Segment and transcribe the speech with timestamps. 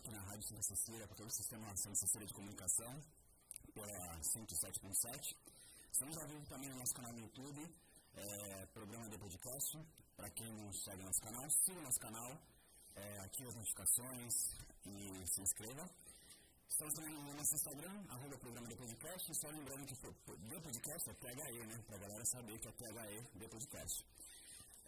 [0.00, 2.92] aqui na Rádio Santa Cecília, para todo o sistema Santa Cecília de comunicação,
[3.74, 5.36] pela 107.7.
[5.92, 7.60] Estamos ao vivo também no nosso canal no YouTube,
[8.14, 9.78] é, programa de podcast.
[10.16, 12.30] Para quem não segue nosso canal, siga nosso canal,
[12.96, 14.34] é, ative as notificações
[14.86, 15.84] e se inscreva.
[16.66, 19.34] Estamos também no nosso Instagram, arroba programa de podcast.
[19.34, 21.82] Só lembrando que de podcast é THE, né?
[21.86, 24.06] Para a galera saber que é THE de podcast.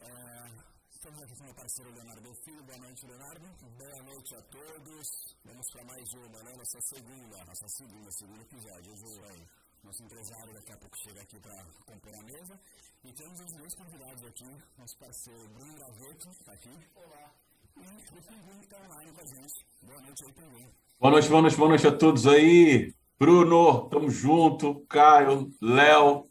[0.01, 2.63] É, Estamos aqui com meu parceiro Leonardo Filho.
[2.63, 3.47] Boa noite, Leonardo.
[3.77, 5.37] Boa noite a todos.
[5.45, 6.53] Vamos para mais uma, né?
[6.57, 8.93] Nossa segunda, nossa segunda, segundo episódio.
[9.31, 9.43] Aí,
[9.83, 12.61] nosso empresário daqui a pouco chega aqui para compor a mesa.
[13.05, 14.57] E temos os dois convidados aqui.
[14.79, 16.71] Nosso parceiro Bruno Graveto está aqui.
[16.95, 17.33] Olá.
[17.77, 19.67] E o Pinguim que está online com a gente.
[19.83, 20.71] Boa noite aí, Pinguim.
[21.01, 22.95] Boa noite, boa noite, boa noite a todos aí.
[23.19, 24.87] Bruno, tamo junto.
[24.87, 26.29] Caio, Léo,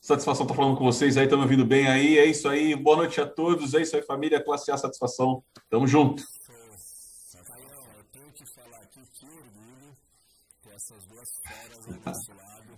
[0.00, 2.16] Satisfação estar falando com vocês aí, estão me ouvindo bem aí.
[2.16, 3.74] É isso aí, boa noite a todos.
[3.74, 5.44] É isso aí, família, classe A, satisfação.
[5.68, 6.22] Tamo junto.
[6.22, 9.94] eu tenho que falar aqui que orgulho
[10.62, 12.76] ter essas duas feras aí desse lado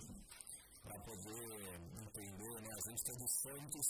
[0.83, 2.70] para poder entender, né?
[2.75, 3.86] A gente tem do Santos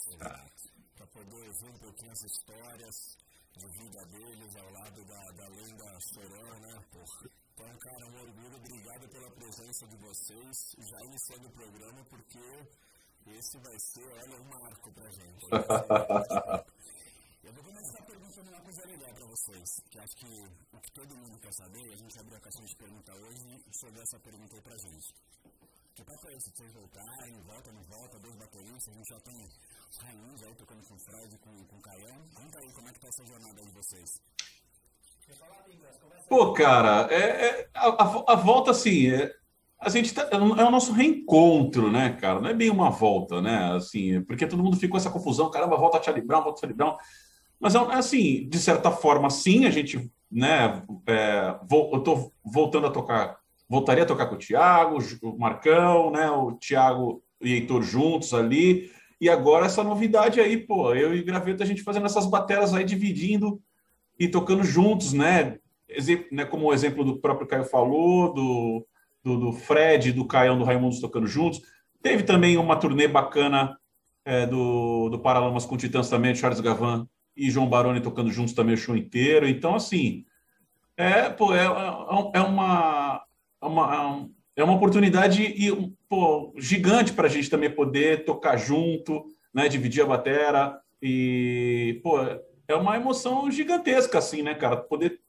[0.94, 3.16] para poder ouvir um pouquinho as histórias
[3.56, 6.84] de vida deles ao lado da, da lenda Chorão, né?
[7.54, 8.56] Então, cara, um orgulho.
[8.56, 10.76] Obrigado pela presença de vocês.
[10.78, 12.38] Já iniciando o programa, porque
[13.30, 15.46] esse vai ser, olha, um marco pra gente.
[17.42, 20.26] Eu vou começar perguntando uma coisa legal pra vocês, que acho que
[20.72, 23.74] o que todo mundo quer saber, a gente abriu a caixinha de pergunta hoje e
[23.80, 25.14] chegou essa pergunta aí pra gente.
[25.94, 26.50] Que papo é esse?
[26.50, 29.48] Vocês voltarem, volta, não volta, dois bateristas, a gente já tem
[29.90, 32.28] os Raimuns aí tocando com o Fred, com, com o Caião.
[32.34, 34.10] Conta aí, como é que tá essa jornada aí de vocês?
[36.28, 39.34] Pô, cara, é, é a, a, a, volta, assim, é,
[39.84, 42.40] a gente tá, é, é o nosso reencontro, né, cara?
[42.40, 43.72] Não é bem uma volta, né?
[43.74, 46.76] Assim, porque todo mundo ficou essa confusão, caramba, volta a Charlie Brown, volta a Charlie
[46.76, 46.96] Brown.
[47.58, 50.82] Mas é, é assim, de certa forma, sim, a gente, né?
[51.06, 53.38] É, vou, eu tô voltando a tocar,
[53.68, 56.30] voltaria a tocar com o Thiago, o Marcão, né?
[56.30, 58.90] O Thiago e Heitor juntos ali.
[59.20, 62.84] E agora essa novidade aí, pô, eu e Graveto, a gente fazendo essas bateras aí,
[62.84, 63.60] dividindo
[64.18, 65.58] e tocando juntos, né?
[65.88, 68.86] Exemplo, né como o exemplo do próprio Caio falou, do
[69.22, 71.60] do, do Fred, do Caião, do Raimundo tocando juntos.
[72.02, 73.78] Teve também uma turnê bacana
[74.24, 77.06] é, do, do Paralamas com Titãs também, Charles Gavan
[77.36, 79.48] e João Baroni tocando juntos também o show inteiro.
[79.48, 80.24] Então, assim,
[80.96, 83.22] é, pô, é, é, é uma,
[83.60, 89.24] é uma, é uma oportunidade e, pô, gigante para a gente também poder tocar junto,
[89.54, 92.18] né, dividir a batera e, pô,
[92.68, 94.76] é uma emoção gigantesca, assim, né, cara?
[94.76, 95.20] Poder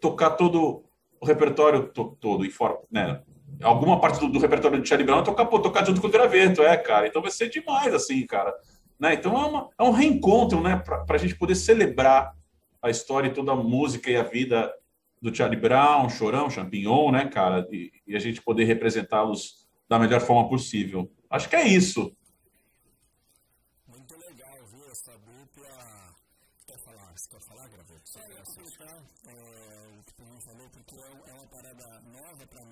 [0.00, 0.84] tocar todo
[1.20, 3.20] o repertório to, todo e fora, né?
[3.62, 6.62] Alguma parte do, do repertório de Charlie Brown tocar, pô, tocar junto com o graveto,
[6.62, 7.06] é, cara.
[7.06, 8.54] Então vai ser demais, assim, cara.
[8.98, 9.14] Né?
[9.14, 10.76] Então é, uma, é um reencontro, né?
[10.76, 12.34] Para a gente poder celebrar
[12.82, 14.72] a história e toda a música e a vida
[15.20, 17.66] do Charlie Brown, Chorão, Champignon, né, cara?
[17.70, 21.10] E, e a gente poder representá-los da melhor forma possível.
[21.28, 22.12] Acho que é isso.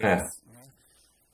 [0.01, 0.17] É.
[0.53, 0.73] Né?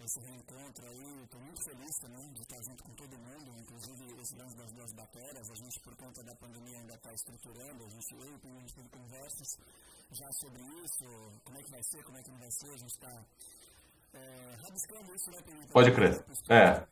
[0.00, 4.34] Esse reencontro aí, estou muito feliz também de estar junto com todo mundo, inclusive esse
[4.36, 8.14] lance das duas bactérias, a gente por conta da pandemia ainda está estruturando, a gente,
[8.14, 9.48] eu e a gente teve conversas
[10.10, 11.04] já sobre isso,
[11.44, 13.24] como é que vai ser, como é que não vai ser, a gente está
[14.14, 16.86] é, rabiscando isso, né, Pode crer, é.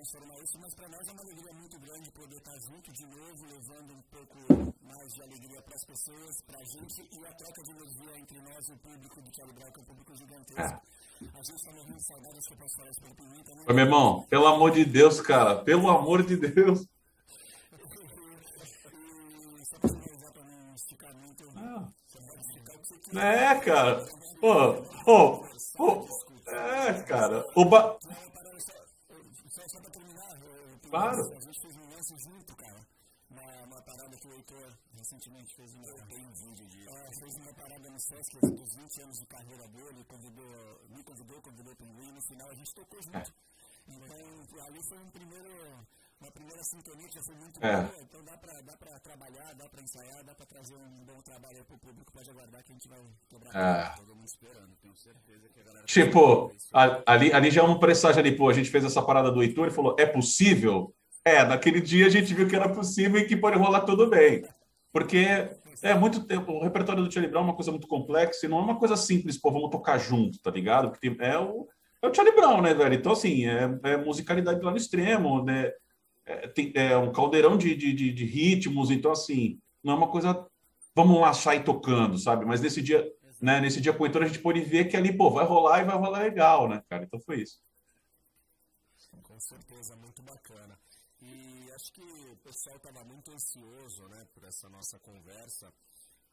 [0.00, 3.44] Transformar isso, mas para nós é uma alegria muito grande poder estar junto de novo,
[3.52, 7.62] levando um pouco mais de alegria para as pessoas, para a gente e a troca
[7.62, 10.62] de energia entre nós e o público do Brau, que é um público gigantesco.
[10.62, 10.80] É.
[11.20, 13.14] A gente está morrendo de saudade, acho que eu posso falar isso pelo.
[13.68, 16.80] Ô, meu irmão, pelo amor de Deus, cara, pelo amor de Deus.
[19.60, 21.86] e só para finalizar, para não esticar muito, ah.
[23.20, 24.06] É, cara.
[24.40, 25.44] Pô, pô,
[29.76, 30.00] É, cara.
[30.00, 30.90] O ba...
[30.90, 31.22] Claro.
[31.36, 32.80] A gente fez um lance junto, cara.
[33.30, 35.72] Uma, uma parada que o Heitor recentemente fez.
[35.74, 36.88] Eu um vídeo de.
[36.88, 41.42] É, fez uma parada no Sesc dos 20 anos de carreira dele, convidou, me convidou,
[41.42, 43.16] convidou o Pinguim, e no final a gente tocou junto.
[43.18, 43.50] É.
[43.86, 45.86] Então, ali foi um primeiro
[46.20, 47.76] uma primeira sintonia que já foi muito é.
[47.76, 51.20] boa, então dá para dá pra trabalhar, dá para ensaiar, dá para trazer um bom
[51.22, 53.96] trabalho pro público, pode aguardar que a gente vai quebrar é.
[53.96, 55.86] todo mundo esperando, tenho certeza que a galera...
[55.86, 56.52] Tipo,
[57.06, 59.68] ali, ali já é um presságio ali, pô, a gente fez essa parada do Heitor
[59.68, 60.94] e falou, é possível?
[61.24, 64.44] É, naquele dia a gente viu que era possível e que pode rolar tudo bem,
[64.92, 65.48] porque
[65.82, 68.58] é muito tempo, o repertório do Charlie Brown é uma coisa muito complexa e não
[68.58, 70.90] é uma coisa simples, pô, vamos tocar junto, tá ligado?
[70.90, 71.66] Porque é o,
[72.02, 72.94] é o Charlie Brown, né, velho?
[72.94, 75.70] Então, assim, é, é musicalidade lá no extremo, né?
[76.30, 80.10] É, tem, é um caldeirão de, de, de, de, ritmos, então assim, não é uma
[80.10, 80.46] coisa.
[80.94, 82.44] vamos lá sair tocando, sabe?
[82.44, 83.04] Mas nesse dia,
[83.40, 85.80] né, nesse dia com o Heitor, a gente pôde ver que ali, pô, vai rolar
[85.80, 87.04] e vai rolar legal, né, cara?
[87.04, 87.60] Então foi isso.
[89.22, 90.78] Com certeza, muito bacana.
[91.22, 95.72] E acho que o pessoal estava muito ansioso, né, por essa nossa conversa,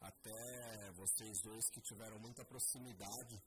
[0.01, 3.41] até vocês dois que tiveram muita proximidade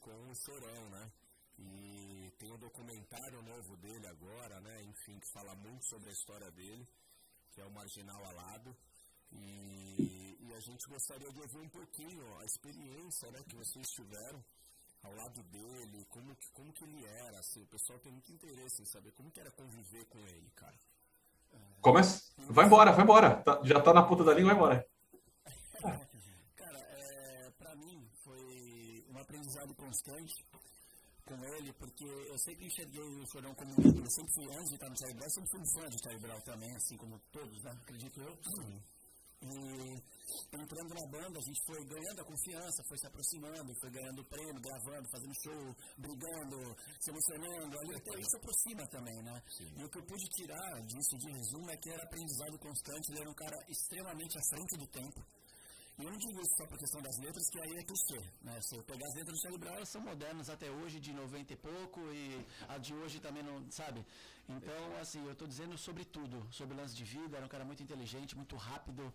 [0.00, 1.10] com o Chorão, né?
[1.58, 4.82] E tem um documentário novo dele agora, né?
[4.82, 6.84] Enfim, que fala muito sobre a história dele,
[7.52, 8.76] que é o Marginal Alado.
[9.30, 14.44] E, e a gente gostaria de ouvir um pouquinho a experiência né, que vocês tiveram
[15.04, 18.82] ao lado dele, como que, como que ele era, assim, o pessoal tem muito interesse
[18.82, 20.78] em saber como que era conviver com ele, cara.
[21.80, 22.22] Começa.
[22.50, 23.36] Vai embora, vai embora.
[23.42, 24.86] Tá, já tá na ponta da língua, vai embora.
[26.56, 30.34] cara, é, pra mim foi um aprendizado constante
[31.24, 34.74] com ele, porque eu sempre enxerguei o Chorão como um eu sempre fui, antes de
[34.74, 37.62] estar no Charlie Brown, sempre fui um fã de Charlie Brown também, assim como todos,
[37.62, 37.70] né?
[37.70, 38.38] acredito eu.
[39.42, 39.98] E
[40.54, 44.62] entrando na banda, a gente foi ganhando a confiança, foi se aproximando, foi ganhando prêmio,
[44.62, 46.58] gravando, fazendo show, brigando,
[47.00, 47.74] se emocionando.
[47.80, 49.42] Ali até isso aproxima também, né?
[49.50, 49.66] Sim.
[49.76, 53.20] E o que eu pude tirar disso de resumo é que era aprendizado constante, ele
[53.20, 55.20] era um cara extremamente à frente do tempo
[55.98, 58.60] e eu não digo isso só por questão das letras, que aí é clichê, né?
[58.62, 61.56] Se eu pegar as letras do Charlie elas são modernas até hoje, de 90 e
[61.56, 64.04] pouco, e a de hoje também não, sabe?
[64.48, 67.82] Então, assim, eu estou dizendo sobre tudo, sobre lance de vida, era um cara muito
[67.82, 69.12] inteligente, muito rápido,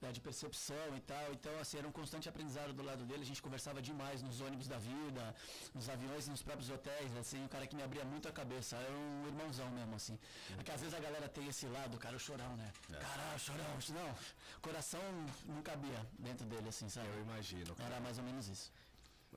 [0.00, 1.32] né, de percepção e tal.
[1.32, 3.22] Então, assim, era um constante aprendizado do lado dele.
[3.22, 5.34] A gente conversava demais nos ônibus da vida,
[5.74, 8.76] nos aviões, nos próprios hotéis, assim, um cara que me abria muito a cabeça.
[8.76, 10.18] Era um irmãozão mesmo, assim.
[10.58, 12.70] É que às vezes a galera tem esse lado, cara, o chorão, né?
[12.92, 12.96] É.
[12.96, 13.64] Caralho, chorão.
[13.90, 14.14] Não,
[14.60, 15.00] coração
[15.46, 17.08] não cabia dentro dele, assim, sabe?
[17.08, 17.74] Eu imagino.
[17.74, 17.90] Cara.
[17.90, 18.72] Era mais ou menos isso.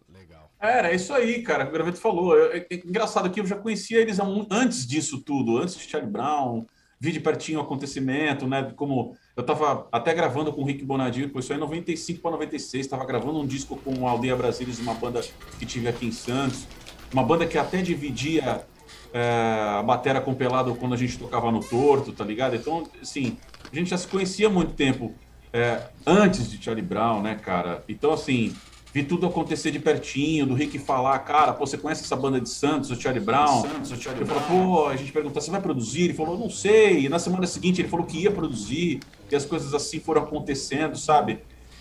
[0.09, 0.51] Legal.
[0.59, 1.67] Era isso aí, cara.
[1.67, 2.37] O Graveto falou.
[2.37, 4.17] É, é, engraçado que eu já conhecia eles
[4.49, 6.65] antes disso tudo, antes de Charlie Brown,
[6.99, 8.71] vi de pertinho o acontecimento, né?
[8.75, 12.31] Como eu estava até gravando com o Rick Bonadio, foi isso aí em 95 para
[12.31, 15.21] 96, estava gravando um disco com a Aldeia Brasilis, uma banda
[15.59, 16.67] que tive aqui em Santos,
[17.11, 18.65] uma banda que até dividia
[19.13, 22.55] é, a batera com pelado quando a gente tocava no Torto, tá ligado?
[22.55, 23.37] Então, assim,
[23.71, 25.13] a gente já se conhecia há muito tempo
[25.51, 27.83] é, antes de Charlie Brown, né, cara?
[27.87, 28.55] Então, assim,
[28.93, 32.47] vi tudo acontecer de pertinho, do Rick falar, cara, pô, você conhece essa banda de
[32.47, 33.63] Santos, o Charlie Brown?
[33.63, 34.39] Santos, o Charlie eu Brown.
[34.39, 36.03] Falei, pô, a gente perguntou, você vai produzir?
[36.03, 37.05] Ele falou, não sei.
[37.05, 38.99] E na semana seguinte ele falou que ia produzir,
[39.31, 41.39] e as coisas assim foram acontecendo, sabe?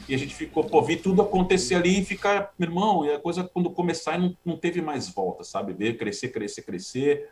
[0.08, 3.20] E a gente ficou, pô, vi tudo acontecer ali e ficar, meu irmão, e a
[3.20, 5.74] coisa quando começar não, não teve mais volta, sabe?
[5.74, 7.28] Ver crescer, crescer, crescer.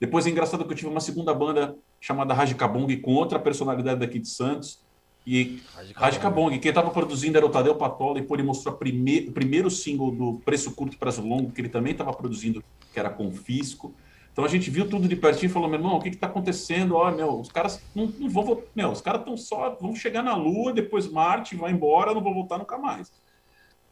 [0.00, 4.20] Depois é engraçado que eu tive uma segunda banda chamada Rajikabong com outra personalidade daqui
[4.20, 4.83] de Santos,
[5.26, 5.62] e
[5.96, 9.70] Radicabong, quem estava produzindo era o Tadeu Patola, e pô, ele mostrou prime o primeiro
[9.70, 12.62] single do Preço Curto e Prazo Longo, que ele também estava produzindo,
[12.92, 13.94] que era Confisco.
[14.32, 16.96] Então a gente viu tudo de pertinho e falou, meu irmão, o que está acontecendo?
[16.96, 20.34] Ó, meu, os caras não, não vão meu, os caras estão só, vão chegar na
[20.34, 23.10] Lua, depois Marte, vai embora, não vão voltar nunca mais.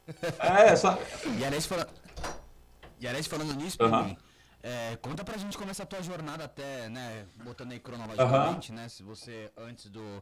[0.41, 0.99] É, essa...
[1.39, 1.89] e Ares falando,
[3.01, 4.17] e falando nisso, uhum.
[4.61, 8.79] é, conta pra gente como é essa tua jornada até, né, botando aí cronologicamente, uhum.
[8.79, 10.21] né, se você antes do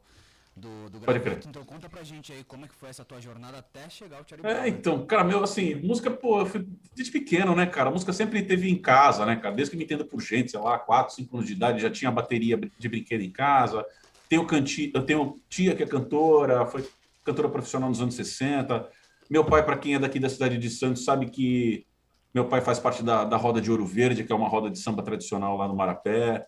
[0.61, 1.41] do, do Pode crer.
[1.47, 4.25] Então conta pra gente aí como é que foi essa tua jornada até chegar ao
[4.29, 7.89] Charlie É, então, cara, meu, assim, música, pô, eu fui desde pequeno, né, cara?
[7.89, 9.55] A música sempre teve em casa, né, cara?
[9.55, 12.11] Desde que me entendo por gente, sei lá, 4, 5 anos de idade, já tinha
[12.11, 13.85] bateria de brinquedo em casa.
[14.29, 14.93] Tenho, canti...
[14.95, 16.89] eu tenho tia que é cantora, foi
[17.25, 18.89] cantora profissional nos anos 60.
[19.29, 21.87] Meu pai, para quem é daqui da cidade de Santos, sabe que
[22.33, 24.79] meu pai faz parte da, da Roda de Ouro Verde, que é uma roda de
[24.79, 26.47] samba tradicional lá no Marapé.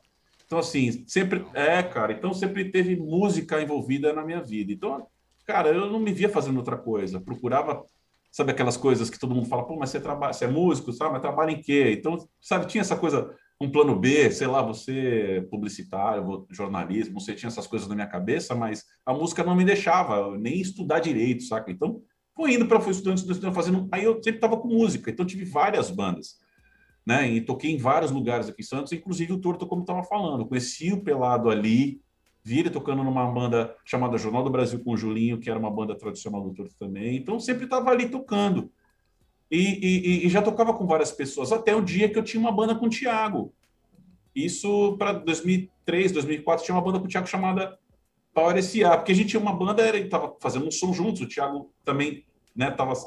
[0.53, 1.47] Então, assim, sempre.
[1.55, 4.71] É, cara, então sempre teve música envolvida na minha vida.
[4.71, 5.07] Então,
[5.47, 7.19] cara, eu não me via fazendo outra coisa.
[7.19, 7.83] Procurava,
[8.31, 11.13] sabe, aquelas coisas que todo mundo fala, pô, mas você trabalha, você é músico, sabe,
[11.13, 11.97] mas trabalha em quê?
[11.99, 17.35] Então, sabe, tinha essa coisa, um plano B, sei lá, você é publicitário, jornalismo, você
[17.35, 21.45] tinha essas coisas na minha cabeça, mas a música não me deixava nem estudar direito,
[21.45, 21.71] saca?
[21.71, 22.03] Então,
[22.37, 23.89] fui indo para fui estudando, estudando, fazendo.
[23.91, 26.42] Aí eu sempre estava com música, então tive várias bandas
[27.07, 27.29] né?
[27.31, 30.47] E toquei em vários lugares aqui em Santos, inclusive o Torto, como estava falando.
[30.47, 32.01] Conheci o Pelado ali,
[32.45, 35.71] vi ele tocando numa banda chamada Jornal do Brasil com o Julinho, que era uma
[35.71, 37.17] banda tradicional do Torto também.
[37.17, 38.71] Então sempre estava ali tocando.
[39.51, 42.51] E, e, e, já tocava com várias pessoas, até o dia que eu tinha uma
[42.51, 43.53] banda com o Thiago.
[44.35, 47.79] Isso para 2003, 2004, tinha uma banda com o Thiago chamada
[48.33, 51.29] Power S.A., porque a gente tinha uma banda, ele estava fazendo um som juntos, o
[51.29, 52.25] Thiago também
[52.57, 53.01] estava né,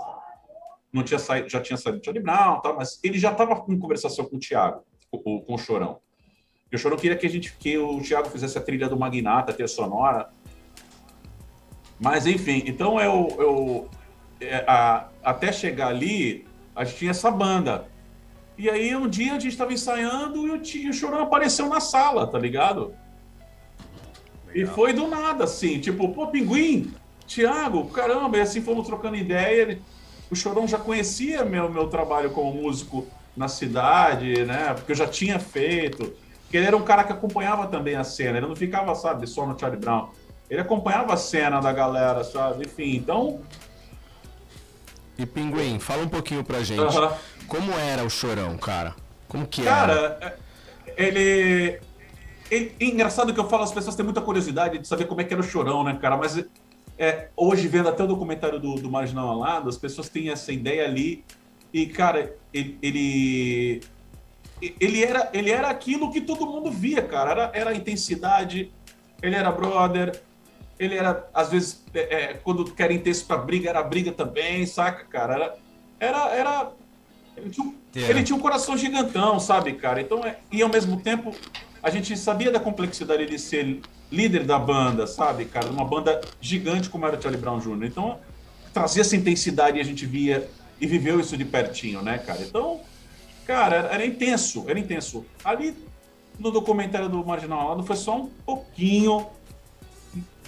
[0.96, 3.78] não tinha saído, já tinha saído do Charlie Brown, tal, mas ele já estava em
[3.78, 6.00] conversação com o Thiago, com, com o Chorão.
[6.72, 9.52] E o Chorão queria que a gente, que o Thiago fizesse a trilha do Magnata,
[9.52, 10.30] a trilha sonora.
[12.00, 13.90] Mas enfim, então eu, eu
[14.40, 17.90] é, a, até chegar ali, a gente tinha essa banda.
[18.58, 22.26] E aí um dia a gente estava ensaiando e o, o Chorão apareceu na sala,
[22.26, 22.96] tá ligado?
[24.48, 24.56] Legal.
[24.56, 26.94] E foi do nada, assim, tipo, pô, pinguim,
[27.28, 29.62] Tiago, caramba, e assim fomos trocando ideia.
[29.62, 29.82] Ele,
[30.30, 34.74] o Chorão já conhecia meu, meu trabalho como músico na cidade, né?
[34.74, 36.14] Porque eu já tinha feito.
[36.44, 39.46] Porque ele era um cara que acompanhava também a cena, ele não ficava, sabe, só
[39.46, 40.10] no Charlie Brown.
[40.50, 42.66] Ele acompanhava a cena da galera, sabe?
[42.66, 43.42] Enfim, então.
[45.18, 46.82] E Pinguim, fala um pouquinho pra gente.
[46.82, 47.14] Uh -huh.
[47.48, 48.96] Como era o Chorão, cara?
[49.28, 50.10] Como que cara, era?
[50.12, 50.38] Cara,
[50.96, 51.80] ele.
[52.52, 52.76] ele...
[52.80, 55.42] Engraçado que eu falo, as pessoas têm muita curiosidade de saber como é que era
[55.42, 56.16] o Chorão, né, cara?
[56.16, 56.38] Mas
[56.98, 60.86] é, hoje, vendo até o documentário do, do Marginal Alado, as pessoas têm essa ideia
[60.86, 61.24] ali.
[61.74, 63.82] E, cara, ele, ele,
[64.80, 67.32] ele, era, ele era aquilo que todo mundo via, cara.
[67.32, 68.72] Era, era a intensidade,
[69.22, 70.22] ele era brother,
[70.80, 74.66] ele era, às vezes, é, é, quando querem ter isso pra briga, era briga também,
[74.66, 75.34] saca, cara?
[75.34, 75.56] Era.
[76.00, 76.72] era, era
[77.36, 78.14] ele, tinha um, yeah.
[78.14, 80.00] ele tinha um coração gigantão, sabe, cara?
[80.00, 81.36] Então, é, e ao mesmo tempo,
[81.86, 83.80] a gente sabia da complexidade de ser
[84.12, 85.68] líder da banda, sabe, cara?
[85.68, 87.86] Uma banda gigante como era o Charlie Brown Jr.
[87.86, 88.18] Então,
[88.74, 90.50] trazia essa intensidade e a gente via
[90.82, 92.42] e viveu isso de pertinho, né, cara?
[92.42, 92.82] Então,
[93.46, 95.28] cara, era, intenso, era intenso.
[95.44, 95.78] Ali
[96.40, 99.28] no documentário do Marginal Alado foi só um pouquinho,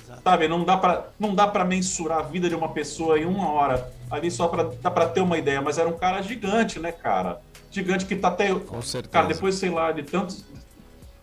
[0.04, 0.22] Exato.
[0.24, 0.48] sabe?
[0.48, 3.94] Não dá para não dá para mensurar a vida de uma pessoa em uma hora.
[4.10, 7.40] Ali só para dá para ter uma ideia, mas era um cara gigante, né, cara?
[7.70, 9.12] Gigante que tá até Com certeza.
[9.12, 10.44] cara depois sei lá de tantos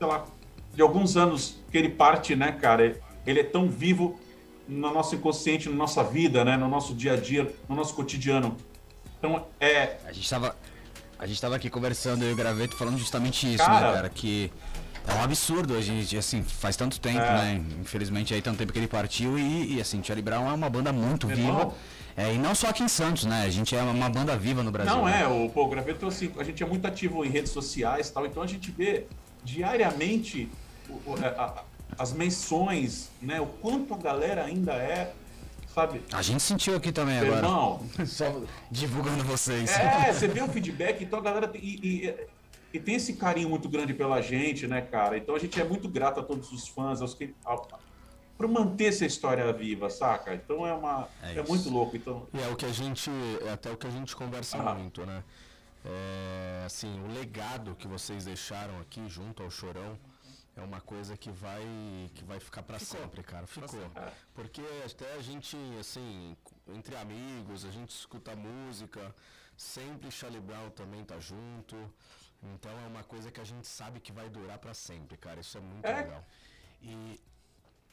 [0.04, 0.24] sei lá
[0.74, 3.00] de alguns anos que ele parte, né, cara?
[3.26, 4.18] Ele é tão vivo
[4.68, 8.56] no nosso inconsciente, na nossa vida, né, no nosso dia a dia, no nosso cotidiano.
[9.18, 9.96] Então, é.
[10.04, 10.56] A gente estava
[11.18, 14.08] a gente tava aqui conversando, eu e o Graveto, falando justamente isso, cara, né, cara?
[14.10, 14.50] Que
[15.06, 17.32] é um absurdo a gente, assim, faz tanto tempo, é.
[17.32, 17.64] né?
[17.80, 20.92] Infelizmente, aí tanto tempo que ele partiu e, e assim, Charlie Brown é uma banda
[20.92, 21.72] muito viva.
[22.16, 23.44] É, e não só aqui em Santos, né?
[23.44, 24.94] A gente é uma banda viva no Brasil.
[24.94, 25.22] Não, né?
[25.22, 28.12] é, o, pô, o Graveto, assim, a gente é muito ativo em redes sociais e
[28.12, 29.06] tal, então a gente vê
[29.44, 30.50] diariamente
[31.98, 33.40] as menções, né?
[33.40, 35.14] O quanto a galera ainda é,
[35.72, 36.02] sabe?
[36.12, 37.36] A gente sentiu aqui também agora.
[37.36, 39.70] Irmão, só divulgando vocês.
[39.70, 42.26] É, você vê o feedback, então a galera tem, e, e,
[42.72, 45.16] e, tem esse carinho muito grande pela gente, né, cara?
[45.16, 47.34] Então a gente é muito grato a todos os fãs, aos que
[48.36, 50.34] para manter essa história viva, saca?
[50.34, 52.26] Então é uma é, é, muito louco, então.
[52.32, 53.10] E é o que a gente,
[53.46, 54.74] é até o que a gente conversa ah.
[54.74, 55.22] muito, né?
[55.84, 59.98] É, assim, o legado que vocês deixaram aqui junto ao Chorão
[60.56, 61.62] é uma coisa que vai
[62.14, 63.46] que vai ficar para sempre, cara.
[63.46, 63.90] Ficou.
[64.34, 66.36] Porque até a gente, assim,
[66.68, 69.14] entre amigos, a gente escuta música,
[69.56, 71.76] sempre Charlie Brown também tá junto.
[72.54, 75.40] Então é uma coisa que a gente sabe que vai durar para sempre, cara.
[75.40, 75.96] Isso é muito é.
[76.02, 76.24] legal.
[76.82, 77.20] E,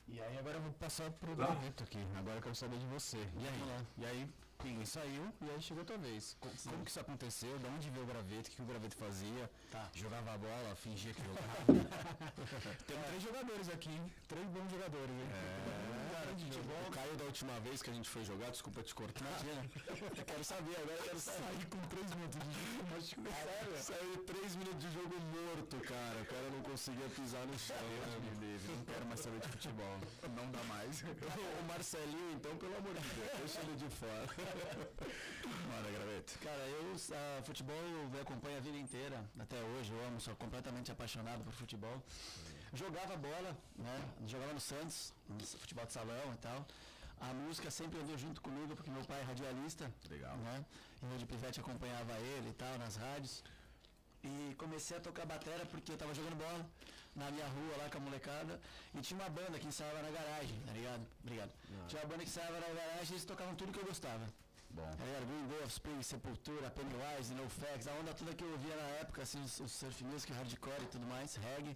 [0.08, 2.00] e aí agora eu vou passar pro Barreto aqui.
[2.18, 3.18] Agora eu quero saber de você.
[3.18, 3.86] E aí?
[3.98, 4.30] E aí,
[4.62, 6.38] Pinguim saiu e aí chegou outra vez.
[6.40, 7.58] Como, como que isso aconteceu?
[7.58, 8.50] De onde veio o graveto?
[8.50, 9.50] O que o graveto fazia?
[9.72, 9.90] Tá.
[9.94, 11.66] Jogava a bola, fingia que jogava.
[12.86, 15.28] Tem três jogadores aqui, três bons jogadores, hein?
[15.32, 16.82] É, cara, de futebol.
[16.88, 19.42] O Caio da última vez que a gente foi jogar, desculpa te cortar.
[19.88, 22.88] Eu quero saber, agora eu quero sair com três minutos de jogo.
[22.92, 23.78] Mas, sério?
[23.78, 26.22] Saiu três minutos de jogo morto, cara.
[26.22, 27.78] O cara não conseguia pisar no chão.
[27.78, 29.98] Né, não quero mais saber de futebol.
[30.36, 31.02] Não dá mais.
[31.08, 34.28] o Marcelinho, então, pelo amor de Deus, deixa ele de fora.
[34.52, 36.40] Bora, Graveto.
[36.40, 40.92] Cara, eu uh, futebol eu acompanho a vida inteira, até hoje, eu amo, sou completamente
[40.92, 42.02] apaixonado por futebol.
[42.74, 44.02] Jogava bola, né?
[44.28, 46.66] Jogava no Santos, no futebol de salão e tal.
[47.20, 49.92] A música sempre veio junto comigo, porque meu pai é radialista.
[50.10, 50.36] Legal.
[50.38, 50.66] Né?
[51.04, 53.44] E eu de pivete acompanhava ele e tal, nas rádios.
[54.24, 56.66] E comecei a tocar batera porque eu tava jogando bola
[57.16, 58.60] na minha rua lá com a molecada.
[58.96, 61.06] E tinha uma banda que ensaiava na garagem, tá ligado?
[61.22, 61.52] Obrigado.
[61.74, 61.88] Ah.
[61.88, 64.26] Tinha uma banda que ensaiava na garagem e eles tocavam tudo que eu gostava.
[64.74, 64.90] Bom.
[64.90, 65.26] Ligado?
[65.28, 69.42] Green Day, Offspring, Sepultura, Pennywise, NoFX, a onda toda que eu ouvia na época, assim,
[69.44, 71.76] o surf music, hardcore e tudo mais, reggae.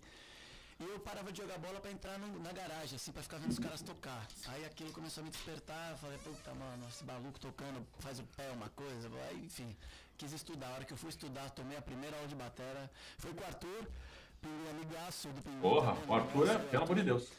[0.79, 3.51] E eu parava de jogar bola pra entrar no, na garagem, assim, pra ficar vendo
[3.51, 4.27] os caras tocar.
[4.47, 8.23] Aí aquilo começou a me despertar, eu falei, puta, mano, esse maluco tocando, faz o
[8.23, 9.75] pé uma coisa, aí, enfim,
[10.17, 10.67] quis estudar.
[10.67, 13.45] A hora que eu fui estudar, tomei a primeira aula de batera, foi com o
[13.45, 13.87] Arthur,
[14.43, 15.61] um amigaço do Pinguim.
[15.61, 17.29] Porra, o Arthur é, pelo amor de Deus.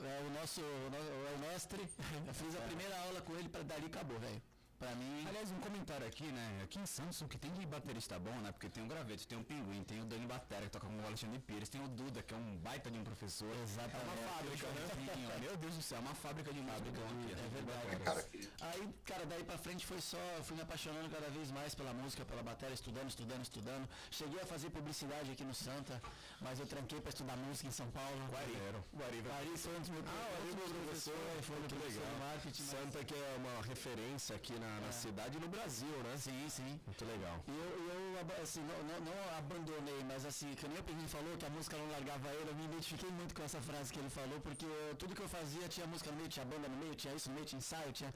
[0.00, 1.88] É o nosso, é o mestre,
[2.26, 4.42] eu fiz a primeira aula com ele, pra dali acabou, velho.
[4.78, 5.24] Pra mim.
[5.26, 6.60] Aliás, um comentário aqui, né?
[6.62, 8.52] Aqui em Santos, o que tem de baterista bom, né?
[8.52, 11.04] Porque tem o Graveto, tem o Pinguim, tem o Dani Batera, que toca com o
[11.04, 13.50] Alexandre Pires, tem o Duda, que é um baita de um professor.
[13.64, 14.06] Exatamente.
[14.06, 15.38] É uma fábrica, né?
[15.40, 17.32] Meu Deus do céu, é uma fábrica de música aqui.
[17.32, 18.50] É verdade.
[18.60, 22.24] Aí, cara, daí pra frente foi só, fui me apaixonando cada vez mais pela música,
[22.24, 23.88] pela bateria, estudando, estudando, estudando.
[24.12, 26.00] Cheguei a fazer publicidade aqui no Santa,
[26.40, 28.16] mas eu tranquei pra estudar música em São Paulo.
[28.30, 28.52] Guari.
[28.94, 31.46] Guari, Guari foi um dos meus ah, professores.
[31.46, 32.04] Foi muito legal.
[32.20, 34.92] Marketing, Santa que é uma referência aqui na na, na é.
[34.92, 36.14] cidade e no Brasil, né?
[36.16, 36.80] Sim, sim.
[36.86, 37.36] Muito legal.
[37.48, 37.68] E eu,
[38.16, 41.50] eu assim, não, não, não, abandonei, mas assim, que nem o Pinguim falou que a
[41.50, 44.66] música não largava ele, eu me identifiquei muito com essa frase que ele falou, porque
[44.98, 47.34] tudo que eu fazia tinha música no meio, tinha banda no meio, tinha isso no
[47.34, 48.12] meio, tinha ensaio, tinha.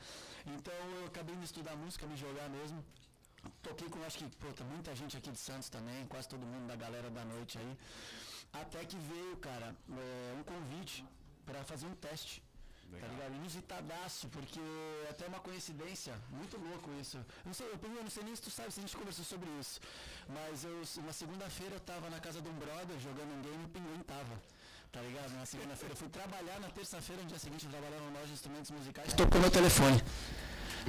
[0.47, 2.85] Então eu acabei de estudar música, me jogar mesmo.
[3.63, 6.77] Toquei com acho que puta, muita gente aqui de Santos também, quase todo mundo da
[6.77, 7.77] galera da noite aí.
[8.53, 11.05] Até que veio, cara, é, um convite
[11.47, 12.43] para fazer um teste.
[12.93, 13.09] Legal.
[13.09, 13.35] Tá ligado?
[13.37, 14.61] Inusitadaço, porque
[15.07, 17.17] é até uma coincidência, muito louco isso.
[17.17, 19.25] Eu não sei, eu, eu não sei nem se tu sabe se a gente conversou
[19.25, 19.81] sobre isso.
[20.29, 23.67] Mas eu, na segunda-feira eu tava na casa de um brother jogando um game e
[23.67, 24.35] o pinguim tava.
[24.93, 25.31] Tá ligado?
[25.33, 28.35] Na segunda-feira eu fui trabalhar, na terça-feira, no dia seguinte, eu trabalhava na loja de
[28.35, 29.15] instrumentos musicais.
[29.15, 30.03] Tocou meu telefone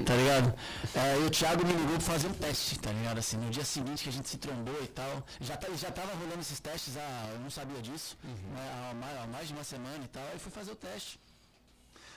[0.01, 0.53] tá ligado?
[0.95, 3.19] É, e o Thiago me ligou pra fazer um teste, tá ligado?
[3.19, 5.23] Assim, no dia seguinte que a gente se trombou e tal.
[5.39, 8.53] Já, tá, já tava rolando esses testes, ah, eu não sabia disso, uhum.
[8.53, 10.23] né, há, mais, há, mais, de uma semana e tal.
[10.31, 11.19] Aí fui fazer o teste.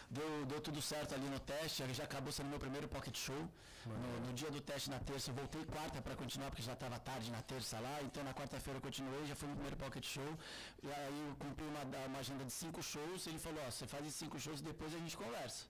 [0.09, 3.49] Deu, deu tudo certo ali no teste, já acabou sendo meu primeiro pocket show.
[3.87, 6.99] No, no, dia do teste na terça, eu voltei quarta para continuar, porque já estava
[6.99, 7.99] tarde na terça lá.
[8.03, 10.39] Então na quarta-feira eu continuei, já foi meu primeiro pocket show.
[10.83, 13.27] E aí eu cumpri uma, uma agenda de cinco shows.
[13.27, 15.67] E ele falou: Ó, você faz esses cinco shows e depois a gente conversa.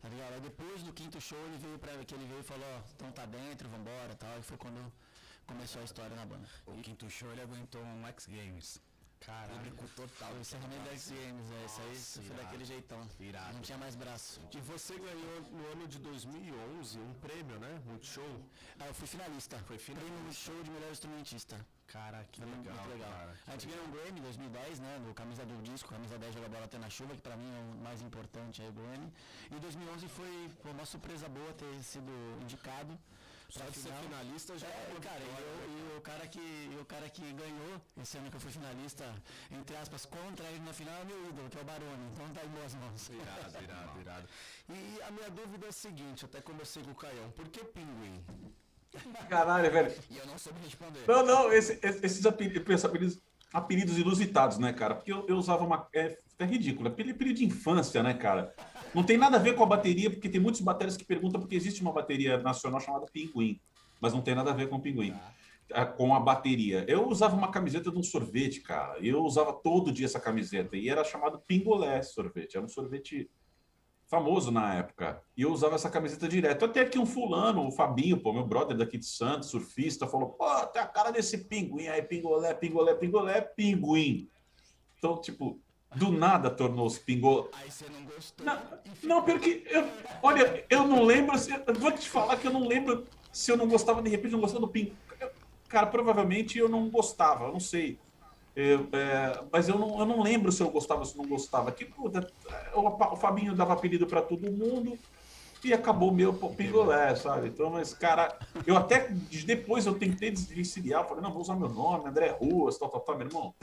[0.00, 0.34] Tá ligado?
[0.34, 3.10] Aí depois do quinto show ele veio pra que ele veio e falou, ó, então
[3.12, 4.38] tá dentro, vambora e tal.
[4.38, 4.92] E foi quando
[5.46, 6.48] começou a história na banda.
[6.66, 8.80] O quinto show ele aguentou um X Games.
[9.20, 9.54] Caralho.
[9.54, 10.32] Público total.
[10.34, 11.80] O encerramento da X Games, é, isso
[12.20, 13.08] aí foi daquele jeitão.
[13.18, 13.54] Irado.
[13.54, 14.40] Não tinha mais braço.
[14.54, 17.80] E você ganhou no ano de 2011 um prêmio, né?
[17.86, 18.40] Multishow.
[18.78, 19.58] Ah, eu fui finalista.
[19.66, 20.06] Foi finalista.
[20.06, 21.66] Prêmio Multishow de melhor instrumentista.
[21.86, 22.74] Cara, que Foi legal.
[22.74, 23.10] Muito legal.
[23.10, 24.98] Cara, a gente ganhou um Grammy em 2010, né?
[25.06, 27.74] No Camisa do Disco, Camisa 10 Joga Bola Até na Chuva, que pra mim é
[27.74, 29.12] o mais importante aí, o Grammy.
[29.50, 32.98] E 2011 foi pô, uma surpresa boa ter sido indicado.
[33.48, 36.84] Só de ser finalista já é, cara, e, eu, e, o cara que e o
[36.84, 39.04] cara que ganhou esse ano que eu fui finalista,
[39.50, 42.06] entre aspas, contra ele na final é meu ídolo, que é o Barone.
[42.12, 43.08] Então tá em boas mãos.
[43.08, 44.28] Irado, irado, irado.
[44.68, 48.24] E a minha dúvida é a seguinte, até conversei com o Caião, por que pinguim?
[49.28, 49.94] Caralho, velho.
[50.10, 51.04] E eu não soube responder.
[51.06, 53.18] Não, não, esse, esses apelidos, apelidos,
[53.52, 54.94] apelidos inusitados, né, cara?
[54.94, 55.88] Porque eu, eu usava uma.
[55.94, 56.88] É, é ridículo.
[56.88, 58.54] Apelido de infância, né, cara?
[58.94, 61.56] Não tem nada a ver com a bateria, porque tem muitos baterias que perguntam porque
[61.56, 63.60] existe uma bateria nacional chamada Pinguim.
[64.00, 65.14] Mas não tem nada a ver com o Pinguim.
[65.96, 66.84] Com a bateria.
[66.86, 68.98] Eu usava uma camiseta de um sorvete, cara.
[69.00, 70.76] Eu usava todo dia essa camiseta.
[70.76, 72.56] E era chamado Pingolé sorvete.
[72.56, 73.28] Era um sorvete
[74.08, 75.20] famoso na época.
[75.36, 76.64] E eu usava essa camiseta direto.
[76.64, 80.66] Até que um fulano, o Fabinho, pô, meu brother daqui de Santos, surfista, falou: pô,
[80.66, 84.28] tem a cara desse pinguim aí, pingolé, pingolé, pingolé, pinguim.
[84.98, 85.60] Então, tipo,
[85.94, 87.48] do nada tornou-se pingolé.
[87.52, 88.46] Aí você não gostou.
[88.46, 88.62] Não,
[89.02, 89.86] não porque, eu,
[90.22, 93.56] olha, eu não lembro, se, eu vou te falar que eu não lembro se eu
[93.56, 94.96] não gostava, de repente, não gostava do pinguim.
[95.68, 97.98] Cara, provavelmente eu não gostava, eu não sei.
[98.56, 101.70] Eu, é, mas eu não, eu não lembro se eu gostava ou se não gostava.
[101.70, 102.26] Que, puta,
[102.74, 104.98] o, o Fabinho dava apelido para todo mundo
[105.62, 107.48] e acabou meu pingolé, sabe?
[107.48, 109.08] Então, mas, cara, eu até
[109.44, 113.18] depois eu tentei desvencilhar, falei, não, vou usar meu nome, André Ruas, tal, tal, tal,
[113.18, 113.54] meu irmão.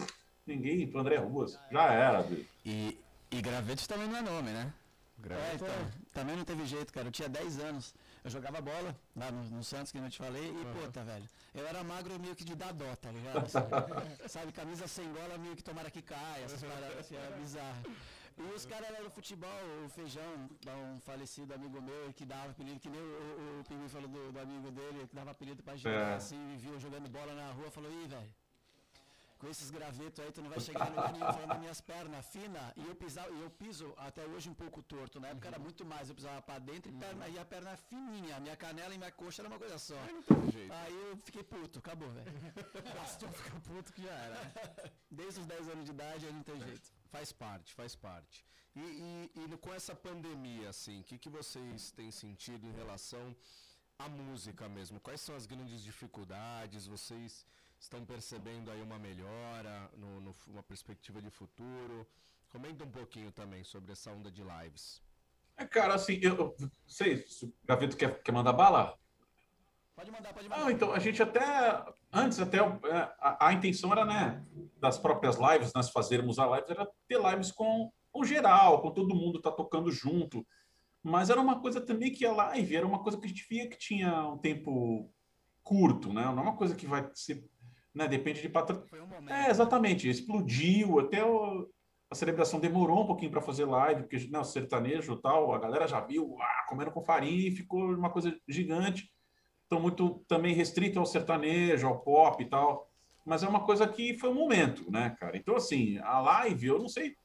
[0.46, 1.58] Ninguém pro André Ruas.
[1.72, 2.46] Já era, viu?
[2.64, 3.00] E,
[3.32, 4.72] e Gravetos também não é nome, né?
[5.30, 5.68] É, então,
[6.14, 7.08] também não teve jeito, cara.
[7.08, 7.96] Eu tinha 10 anos.
[8.24, 10.74] Eu jogava bola lá no, no Santos, que eu te falei, e, uhum.
[10.74, 13.48] puta, velho, eu era magro meio que de dar dó, tá ligado?
[14.30, 17.84] Sabe, camisa sem gola meio que tomara que caia, essas paradas assim, era bizarro.
[18.38, 19.50] E os caras lá no futebol,
[19.86, 20.50] o Feijão,
[20.96, 24.32] um falecido amigo meu, que dava apelido, que nem o, o, o Pinguim falou do,
[24.32, 26.16] do, amigo dele, que dava apelido pra gente, é.
[26.16, 28.34] assim, viu jogando bola na rua, falou, ih, velho,
[29.44, 32.72] com esses gravetos aí, tu não vai chegar no lugar nenhum falando minhas pernas finas.
[32.78, 35.20] E eu, pisava, eu piso até hoje um pouco torto.
[35.20, 35.54] Na época uhum.
[35.54, 38.38] era muito mais, eu pisava pra dentro e, perna, e a perna fininha.
[38.38, 40.00] A minha canela e minha coxa era uma coisa só.
[40.80, 42.32] Aí eu fiquei puto, acabou, velho.
[42.96, 44.40] Bastou ficar puto que já era.
[45.12, 46.90] Desde os 10 anos de idade aí não tem jeito.
[47.12, 48.46] Faz parte, faz parte.
[48.74, 53.36] E, e, e com essa pandemia, assim, o que, que vocês têm sentido em relação
[54.00, 55.02] à música mesmo?
[55.02, 56.88] Quais são as grandes dificuldades?
[56.88, 57.46] Vocês
[57.84, 62.08] estão percebendo aí uma melhora, no, no, uma perspectiva de futuro?
[62.50, 65.02] Comenta um pouquinho também sobre essa onda de lives.
[65.58, 66.56] É, cara, assim, eu
[66.88, 68.98] sei se o Gaveto quer, quer mandar bala.
[69.96, 70.66] Pode mandar, pode mandar.
[70.66, 74.44] Ah, então, a gente até, antes até, é, a, a, intenção era, né,
[74.78, 79.14] das próprias lives, nós fazermos a live, era ter lives com, com geral, com todo
[79.14, 80.48] mundo tá tocando junto.
[81.04, 83.70] Mas era uma coisa também que a live era uma coisa que a gente via
[83.70, 85.14] que tinha um tempo
[85.62, 86.24] curto, né?
[86.24, 87.44] Não é uma coisa que vai ser
[87.94, 88.08] né?
[88.08, 89.06] Depende de patrocínio.
[89.06, 90.10] Um é, exatamente.
[90.10, 91.00] Explodiu.
[91.00, 91.70] Até o...
[92.10, 95.88] a celebração demorou um pouquinho para fazer live, porque né, o sertanejo tal, a galera
[95.88, 99.10] já viu ah, comendo com farinha e ficou uma coisa gigante.
[99.66, 102.90] Então, muito também restrito ao sertanejo, ao pop e tal.
[103.26, 105.38] Mas é uma coisa que foi um momento, né, cara?
[105.38, 107.16] Então, assim, a live, eu não sei.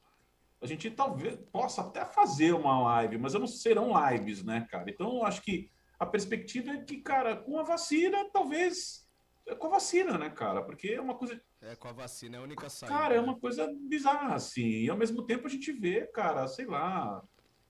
[0.61, 4.89] A gente talvez possa até fazer uma live, mas eu não serão lives, né, cara?
[4.89, 9.07] Então, eu acho que a perspectiva é que, cara, com a vacina, talvez.
[9.49, 10.61] É com a vacina, né, cara?
[10.61, 11.41] Porque é uma coisa.
[11.59, 12.95] É, com a vacina é a única saída.
[12.95, 14.83] Cara, é uma coisa bizarra, assim.
[14.83, 17.23] E ao mesmo tempo a gente vê, cara, sei lá.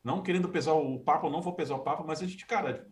[0.03, 2.87] Não querendo pesar o papo, não vou pesar o papo, mas a gente, cara,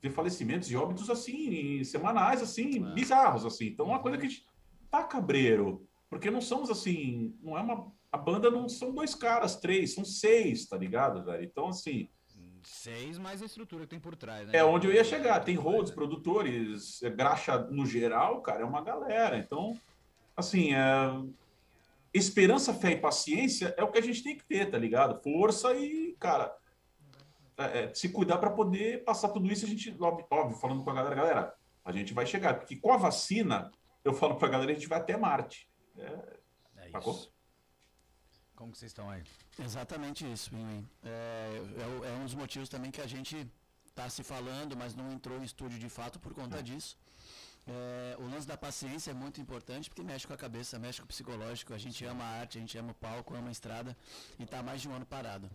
[0.00, 2.94] vê falecimentos e óbitos assim, semanais, assim, é.
[2.94, 3.66] bizarros, assim.
[3.66, 4.46] Então é uma coisa que a gente
[4.90, 5.86] tá cabreiro.
[6.08, 7.36] Porque não somos assim.
[7.42, 7.92] Não é uma.
[8.10, 11.44] A banda não são dois caras, três, são seis, tá ligado, velho?
[11.44, 12.08] Então, assim
[12.64, 14.56] Seis mais a estrutura que tem por trás, né?
[14.56, 15.40] É onde eu ia chegar.
[15.40, 19.36] Tem holds, produtores, é, graxa no geral, cara, é uma galera.
[19.38, 19.76] Então,
[20.36, 20.80] assim, é...
[22.12, 25.20] esperança, fé e paciência é o que a gente tem que ter, tá ligado?
[25.22, 26.54] Força e, cara,
[27.60, 29.66] é, é, se cuidar para poder passar tudo isso.
[29.66, 32.54] A gente, óbvio, falando com a galera, galera, a gente vai chegar.
[32.54, 33.70] Porque com a vacina,
[34.02, 35.68] eu falo pra galera, a gente vai até Marte.
[35.98, 36.38] É,
[36.78, 37.30] é isso.
[38.60, 39.22] Como que vocês estão aí?
[39.58, 40.86] Exatamente isso, Pinguim.
[41.02, 41.08] É,
[41.78, 43.50] é, é, um dos motivos também que a gente
[43.86, 46.62] está se falando, mas não entrou em estúdio de fato por conta é.
[46.62, 46.98] disso.
[47.66, 51.06] É, o lance da paciência é muito importante porque mexe com a cabeça, mexe com
[51.06, 51.72] o psicológico.
[51.72, 53.96] A gente ama a arte, a gente ama o palco, ama a estrada
[54.38, 55.50] e está mais de um ano parado.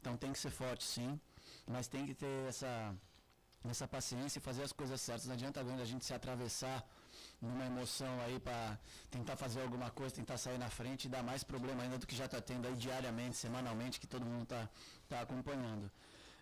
[0.00, 1.20] Então tem que ser forte, sim,
[1.66, 2.94] mas tem que ter essa,
[3.68, 5.26] essa paciência e fazer as coisas certas.
[5.26, 6.82] Não adianta a gente se atravessar
[7.40, 8.78] numa emoção aí para
[9.10, 12.16] tentar fazer alguma coisa, tentar sair na frente e dar mais problema ainda do que
[12.16, 14.68] já está tendo aí diariamente, semanalmente, que todo mundo está
[15.08, 15.90] tá acompanhando.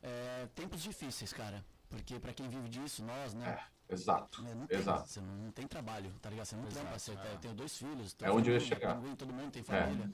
[0.02, 3.58] É, tempos difíceis, cara, porque para quem vive disso, nós, né?
[3.88, 4.44] Exato.
[4.46, 5.08] É, não tem, Exato.
[5.08, 6.46] Você não, não, tem trabalho, tá ligado?
[6.46, 7.32] Você não Exato, trampa, você é.
[7.32, 8.16] eu tenho dois filhos.
[8.20, 9.00] É onde eu ia chegar.
[9.16, 10.10] Todo mundo tem família,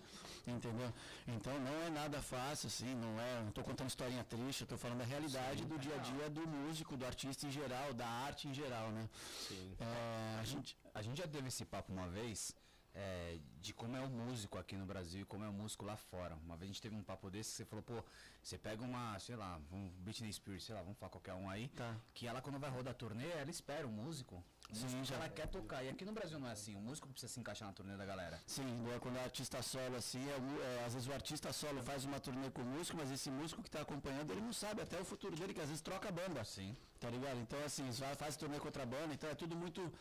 [0.46, 0.50] é.
[0.50, 0.92] entendeu?
[1.26, 3.42] Então não é nada fácil, assim, não é.
[3.42, 6.30] Não tô contando historinha triste, eu tô falando da realidade Sim, do dia a dia
[6.30, 9.08] do músico, do artista em geral, da arte em geral, né?
[9.48, 9.74] Sim.
[9.80, 12.54] É, a, gente, a gente já teve esse papo uma vez
[12.94, 15.96] é, de como é o músico aqui no Brasil e como é o músico lá
[15.96, 16.36] fora.
[16.44, 18.04] Uma vez a gente teve um papo desse que você falou, pô,
[18.42, 21.68] você pega uma, sei lá, um Britney Spears, sei lá, vamos falar qualquer um aí,
[21.68, 21.96] tá.
[22.12, 24.42] que ela quando vai rodar turnê, ela espera o músico.
[24.72, 25.84] O Sim, já ela quer tocar.
[25.84, 28.06] E aqui no Brasil não é assim, o músico precisa se encaixar na turnê da
[28.06, 28.40] galera.
[28.46, 30.36] Sim, é quando é artista solo assim, é,
[30.80, 33.62] é, às vezes o artista solo faz uma turnê com o músico, mas esse músico
[33.62, 36.12] que está acompanhando, ele não sabe até o futuro dele, que às vezes troca a
[36.12, 36.42] banda.
[36.44, 36.74] Sim.
[36.98, 37.38] Tá ligado?
[37.38, 37.84] Então assim,
[38.16, 39.92] faz turnê com outra banda, então é tudo muito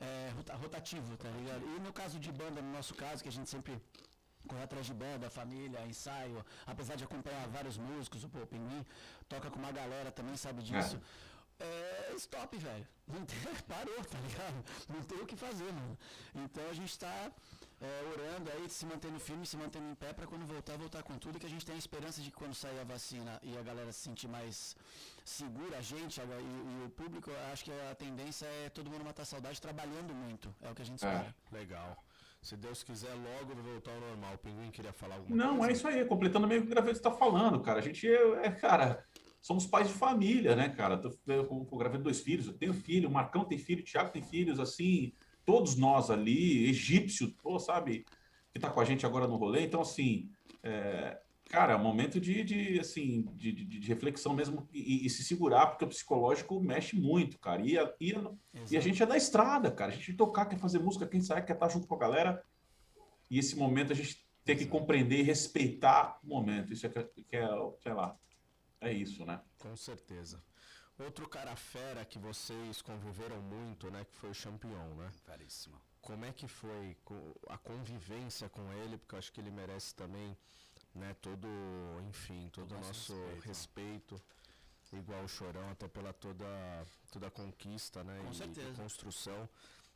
[0.00, 1.64] é, rotativo, tá ligado?
[1.76, 3.78] E no caso de banda, no nosso caso, que a gente sempre
[4.46, 8.84] correr atrás de banda, família, ensaio, apesar de acompanhar vários músicos, o, o Pinguim
[9.28, 10.96] toca com uma galera também, sabe disso.
[10.96, 12.86] É, é stop, velho.
[13.06, 13.38] Não tem,
[13.68, 14.64] parou, tá ligado?
[14.88, 15.98] Não tem o que fazer, mano.
[16.34, 17.30] Então a gente tá
[17.80, 21.18] é, orando aí, se mantendo firme, se mantendo em pé para quando voltar, voltar com
[21.18, 23.62] tudo, que a gente tem a esperança de que quando sair a vacina e a
[23.62, 24.76] galera se sentir mais
[25.24, 29.04] segura, a gente a, e, e, o público, acho que a tendência é todo mundo
[29.04, 30.54] matar saudade trabalhando muito.
[30.62, 31.34] É o que a gente espera.
[31.52, 31.54] É.
[31.54, 31.96] Legal.
[32.42, 34.34] Se Deus quiser, logo voltar ao normal.
[34.34, 35.62] O Pinguim queria falar alguma Não, coisa?
[35.62, 36.04] Não, é isso aí.
[36.04, 37.80] Completando meio que o Graveto está falando, cara.
[37.80, 39.04] A gente é, é, cara,
[39.46, 40.98] somos pais de família, né, cara?
[40.98, 41.08] Tô,
[41.46, 42.48] com o Graveto dois filhos.
[42.48, 45.12] Eu tenho filho, o Marcão tem filho, o Thiago tem filhos, assim,
[45.44, 48.04] todos nós ali, egípcio, pô, sabe?
[48.52, 49.64] Que tá com a gente agora no rolê.
[49.64, 50.28] Então, assim,
[50.64, 55.10] é, cara, é um momento de, de assim, de, de, de reflexão mesmo e, e,
[55.10, 57.62] se segurar, porque o psicológico mexe muito, cara.
[57.62, 58.14] E a, e,
[58.68, 59.92] e a gente é da estrada, cara.
[59.92, 62.42] A gente tocar, quer fazer música, quem sabe quer estar junto com a galera.
[63.30, 66.72] E esse momento a gente tem que compreender e respeitar o momento.
[66.72, 67.48] Isso é que, que é,
[67.80, 68.16] sei lá,
[68.80, 69.40] é isso, né?
[69.58, 70.42] Com certeza.
[70.98, 75.12] Outro cara fera que vocês conviveram muito, né, que foi o Champion, né?
[75.26, 75.78] Caríssimo.
[76.00, 76.96] Como é que foi
[77.48, 78.96] a convivência com ele?
[78.96, 80.36] Porque eu acho que ele merece também
[80.94, 81.46] né, todo,
[82.08, 83.12] enfim, todo o nosso
[83.44, 84.22] respeito, respeito
[84.92, 86.46] igual o Chorão, até pela toda,
[87.10, 88.70] toda a conquista, né, Com e, certeza.
[88.70, 89.48] e construção.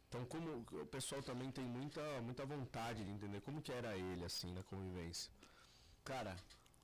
[0.09, 4.25] Então, como o pessoal também tem muita, muita vontade de entender como que era ele,
[4.25, 5.31] assim, na convivência.
[6.05, 6.37] Cara,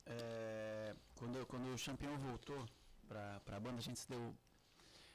[0.07, 2.65] é, quando, quando o Champion voltou
[3.07, 4.33] pra, pra banda, a gente se deu...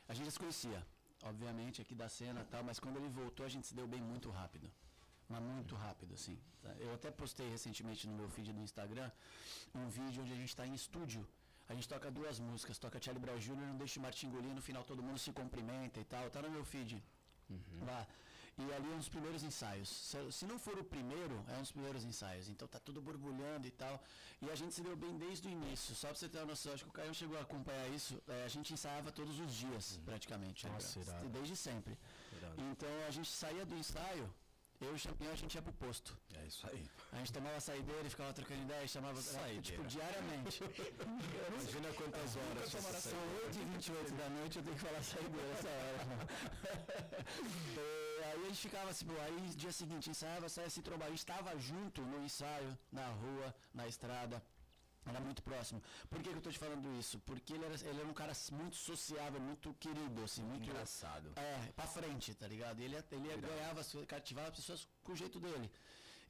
[0.09, 0.81] A gente se conhecia,
[1.22, 4.00] obviamente, aqui da cena e tal, mas quando ele voltou, a gente se deu bem
[4.00, 4.70] muito rápido
[5.33, 6.38] mas muito rápido, assim.
[6.78, 9.11] Eu até postei recentemente no meu feed do Instagram
[9.74, 11.26] um vídeo onde a gente está em estúdio.
[11.68, 14.85] A gente toca duas músicas, toca Charlie Brown Jr., Não Deixe Martin engolir, no final
[14.85, 16.28] todo mundo se cumprimenta e tal.
[16.31, 17.02] Tá no meu feed.
[17.48, 17.87] Uhum.
[17.87, 18.07] Lá.
[18.59, 19.88] E ali é um dos primeiros ensaios.
[19.88, 22.49] Se, se, não for o primeiro, é um dos primeiros ensaios.
[22.49, 24.03] Então tá tudo borbulhando e tal.
[24.43, 25.95] E a gente se deu bem desde o início.
[25.95, 28.21] Só pra você ter uma noção, acho que o Caio chegou a acompanhar isso.
[28.29, 30.05] É, a gente ensaiava todos os dias, uhum.
[30.05, 30.67] praticamente.
[30.67, 31.31] Nossa, né?
[31.33, 31.97] Desde sempre.
[32.37, 32.62] Irado.
[32.71, 34.29] Então a gente saía do ensaio,
[34.83, 36.16] eu e o Champignon a gente ia pro posto.
[36.35, 36.85] É isso aí.
[37.12, 39.62] A gente tomava saideira e ficava trocando ideia, chamava saideira.
[39.62, 40.64] tipo diariamente.
[41.49, 42.71] Imagina quantas horas.
[43.03, 46.29] São 8 e 28 da noite, eu tenho que falar saideira essa hora.
[48.23, 51.07] é, aí a gente ficava assim, aí dia seguinte ensaiava, saia se trombar.
[51.07, 54.42] A gente estava junto no ensaio, na rua, na estrada.
[55.05, 55.83] Era muito próximo.
[56.09, 57.19] Por que, que eu estou te falando isso?
[57.21, 60.69] Porque ele era, ele era um cara muito sociável, muito querido, assim, muito.
[60.69, 61.33] Engraçado.
[61.37, 62.81] É, pra frente, tá ligado?
[62.81, 65.71] Ele, ele ganhava, cativava as pessoas com o jeito dele.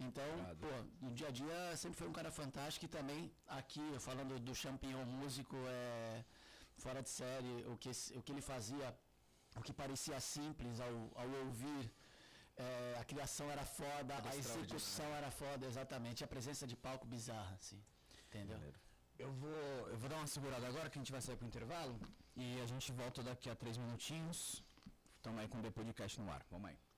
[0.01, 0.25] Então,
[0.61, 4.55] pô, no dia a dia sempre foi um cara fantástico e também aqui, falando do
[4.55, 6.25] Champignon músico, é
[6.77, 8.97] fora de série, o que, o que ele fazia,
[9.57, 11.93] o que parecia simples ao, ao ouvir,
[12.57, 17.55] é, a criação era foda, a execução era foda, exatamente, a presença de palco bizarra,
[17.55, 17.81] assim.
[18.33, 18.59] Entendeu?
[19.19, 21.95] Eu vou, eu vou dar uma segurada agora que a gente vai sair pro intervalo
[22.35, 24.63] e a gente volta daqui a três minutinhos.
[25.17, 26.43] Estamos aí com o Podcast no ar.
[26.51, 26.92] Vamos aí.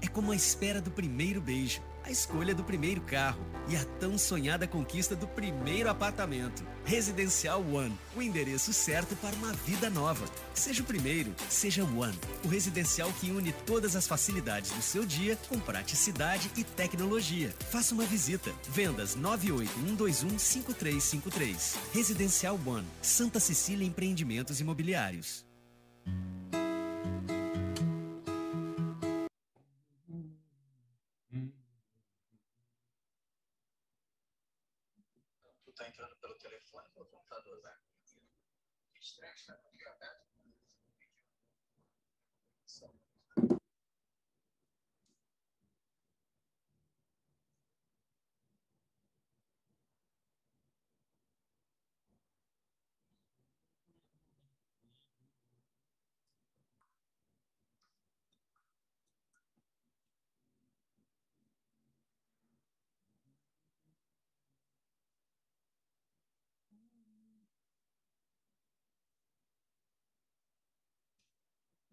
[0.00, 4.16] É como a espera do primeiro beijo, a escolha do primeiro carro e a tão
[4.16, 6.66] sonhada conquista do primeiro apartamento.
[6.84, 10.24] Residencial One, o endereço certo para uma vida nova.
[10.54, 15.04] Seja o primeiro, seja o One, o residencial que une todas as facilidades do seu
[15.04, 17.54] dia com praticidade e tecnologia.
[17.70, 18.50] Faça uma visita.
[18.70, 21.76] Vendas 981215353.
[21.92, 25.47] Residencial One, Santa Cecília Empreendimentos Imobiliários.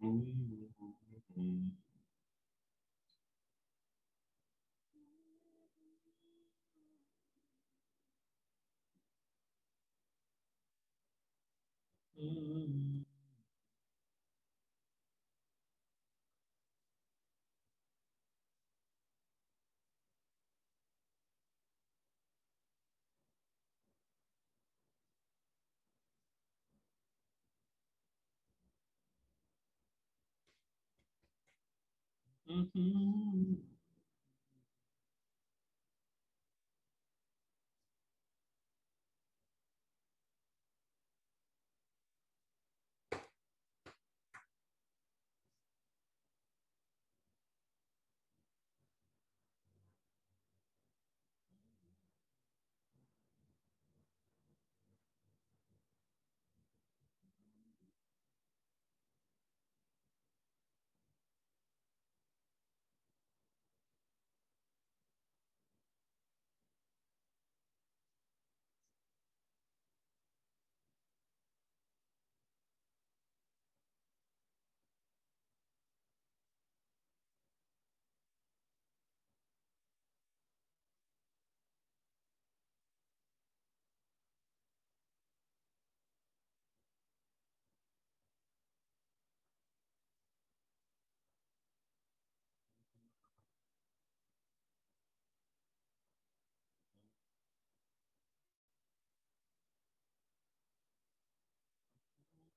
[0.02, 1.85] Mm-hmm.
[32.56, 33.75] Mm-hmm.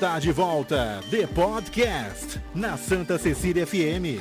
[0.00, 4.18] Está de volta The Podcast na Santa Cecília FM.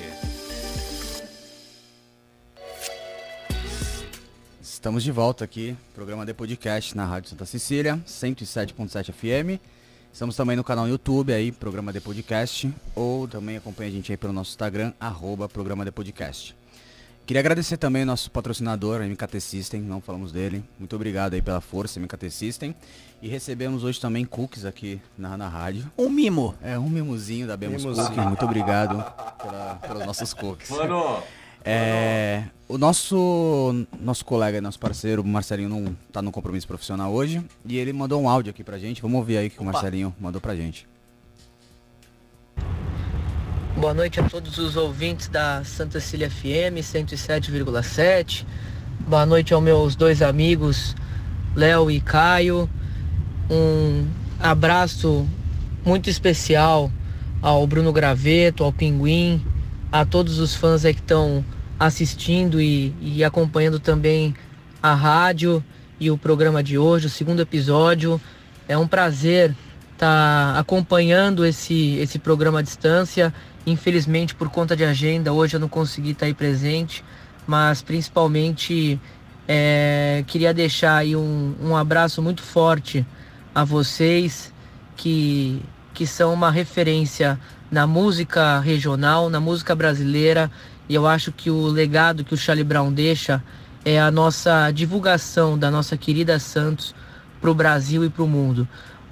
[4.62, 9.62] Estamos de volta aqui, programa The Podcast na Rádio Santa Cecília, 107.7 FM.
[10.12, 14.18] Estamos também no canal YouTube aí, Programa The Podcast, ou também acompanha a gente aí
[14.18, 16.59] pelo nosso Instagram, arroba Programa The Podcast.
[17.30, 20.64] Queria agradecer também ao nosso patrocinador, MKT System, não falamos dele.
[20.80, 22.74] Muito obrigado aí pela força, MKT System.
[23.22, 25.92] E recebemos hoje também cookies aqui na, na rádio.
[25.96, 26.56] Um mimo.
[26.60, 28.08] É, um mimozinho da Bemos Mimozinho.
[28.08, 28.26] Cookies.
[28.26, 28.96] Muito obrigado
[29.44, 30.72] pela- pelos nossos cookies.
[30.72, 31.22] Mano,
[31.64, 37.46] É, o nosso nosso colega, nosso parceiro, o Marcelinho, não tá no compromisso profissional hoje.
[37.64, 39.04] E ele mandou um áudio aqui pra gente.
[39.04, 40.88] Vamos ouvir aí o que o Marcelinho mandou pra gente.
[43.78, 48.44] Boa noite a todos os ouvintes da Santa Cecília FM 107,7.
[49.08, 50.96] Boa noite aos meus dois amigos,
[51.56, 52.70] Léo e Caio.
[53.50, 54.06] Um
[54.40, 55.26] abraço
[55.86, 56.92] muito especial
[57.42, 59.46] ao Bruno Graveto, ao Pinguim,
[59.92, 61.46] a todos os fãs que estão
[61.80, 64.36] assistindo e, e acompanhando também
[64.84, 65.64] a rádio
[66.00, 68.20] e o programa de hoje, o segundo episódio.
[68.68, 69.56] É um prazer
[70.00, 73.34] estar acompanhando esse, esse programa à distância.
[73.68, 77.04] Infelizmente, por conta de agenda, hoje eu não consegui estar aí presente,
[77.46, 79.00] mas principalmente
[79.46, 83.06] é, queria deixar aí um, um abraço muito forte
[83.54, 84.54] a vocês
[84.96, 85.62] que,
[85.94, 87.38] que são uma referência
[87.70, 90.50] na música regional, na música brasileira,
[90.88, 93.44] e eu acho que o legado que o Charlie Brown deixa
[93.84, 96.96] é a nossa divulgação da nossa querida Santos
[97.40, 98.68] para o Brasil e para o mundo.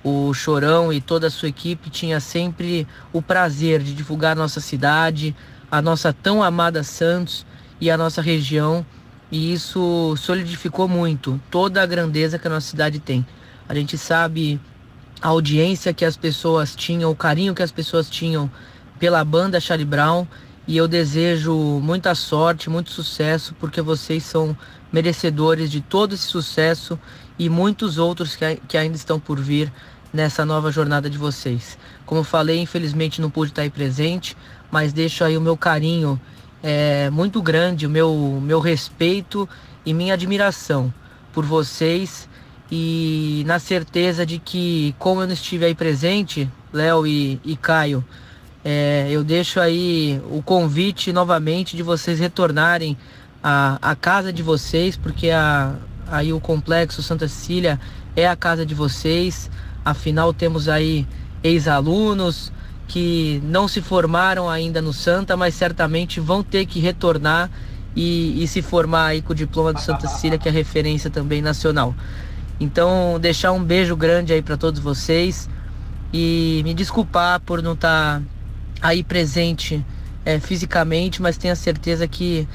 [0.09, 5.35] O Chorão e toda a sua equipe tinha sempre o prazer de divulgar nossa cidade,
[5.69, 7.45] a nossa tão amada Santos
[7.81, 8.85] e a nossa região,
[9.29, 13.27] e isso solidificou muito toda a grandeza que a nossa cidade tem.
[13.67, 14.61] A gente sabe
[15.21, 18.49] a audiência que as pessoas tinham, o carinho que as pessoas tinham
[18.97, 20.25] pela banda Charlie Brown.
[20.65, 24.57] E eu desejo muita sorte, muito sucesso, porque vocês são
[24.91, 26.97] merecedores de todo esse sucesso
[27.39, 29.71] e muitos outros que, que ainda estão por vir
[30.13, 31.77] nessa nova jornada de vocês.
[32.05, 34.35] Como falei, infelizmente não pude estar aí presente,
[34.71, 36.19] mas deixo aí o meu carinho
[36.63, 39.47] é, muito grande, o meu, meu respeito
[39.85, 40.93] e minha admiração
[41.33, 42.27] por vocês
[42.71, 48.03] e na certeza de que, como eu não estive aí presente, Léo e, e Caio,
[48.63, 52.97] é, eu deixo aí o convite novamente de vocês retornarem
[53.41, 55.75] à, à casa de vocês, porque a,
[56.07, 57.79] aí o Complexo Santa Cecília
[58.15, 59.49] é a casa de vocês.
[59.87, 61.07] Afinal, temos aí
[61.41, 62.51] ex-alunos
[62.89, 67.49] que não se formaram ainda no Santa, mas certamente vão ter que retornar
[67.95, 71.41] e, e se formar aí com o diploma do Santa Cecília, que é referência também
[71.41, 71.95] nacional.
[72.59, 75.49] Então, deixar um beijo grande aí para todos vocês
[76.11, 78.21] e me desculpar por não estar
[78.81, 79.85] aí presente
[80.25, 82.45] é, fisicamente, mas tenha certeza que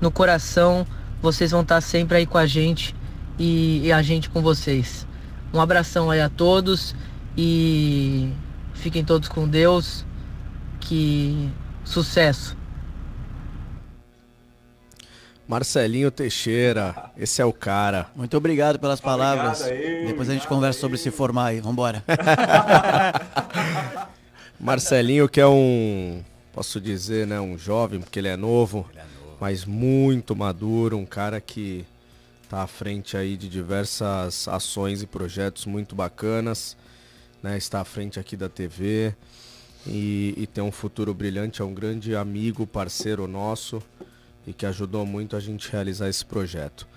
[0.00, 0.86] no coração
[1.20, 2.94] vocês vão estar sempre aí com a gente
[3.38, 5.07] e, e a gente com vocês.
[5.52, 6.94] Um abração aí a todos
[7.36, 8.32] e
[8.74, 10.04] fiquem todos com Deus.
[10.80, 11.50] Que
[11.84, 12.56] sucesso!
[15.48, 18.08] Marcelinho Teixeira, esse é o cara.
[18.14, 19.62] Muito obrigado pelas palavras.
[19.62, 21.60] Obrigado aí, Depois a gente conversa sobre se formar aí.
[21.60, 22.04] Vambora.
[24.60, 28.86] Marcelinho que é um, posso dizer, né, um jovem, porque ele é novo,
[29.40, 31.86] mas muito maduro, um cara que
[32.48, 36.76] tá à frente aí de diversas ações e projetos muito bacanas,
[37.42, 39.14] né, está à frente aqui da TV
[39.86, 43.82] e, e tem um futuro brilhante, é um grande amigo, parceiro nosso
[44.46, 46.88] e que ajudou muito a gente realizar esse projeto.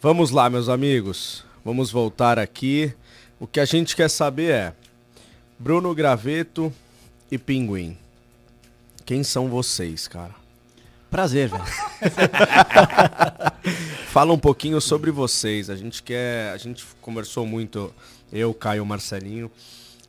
[0.00, 2.92] Vamos lá, meus amigos, vamos voltar aqui.
[3.40, 4.74] O que a gente quer saber é
[5.58, 6.72] Bruno Graveto
[7.30, 7.96] e Pinguim.
[9.04, 10.37] Quem são vocês, cara?
[11.10, 11.64] Prazer, velho.
[14.08, 15.70] Fala um pouquinho sobre vocês.
[15.70, 17.92] A gente quer, a gente conversou muito,
[18.32, 19.50] eu, Caio, Marcelinho,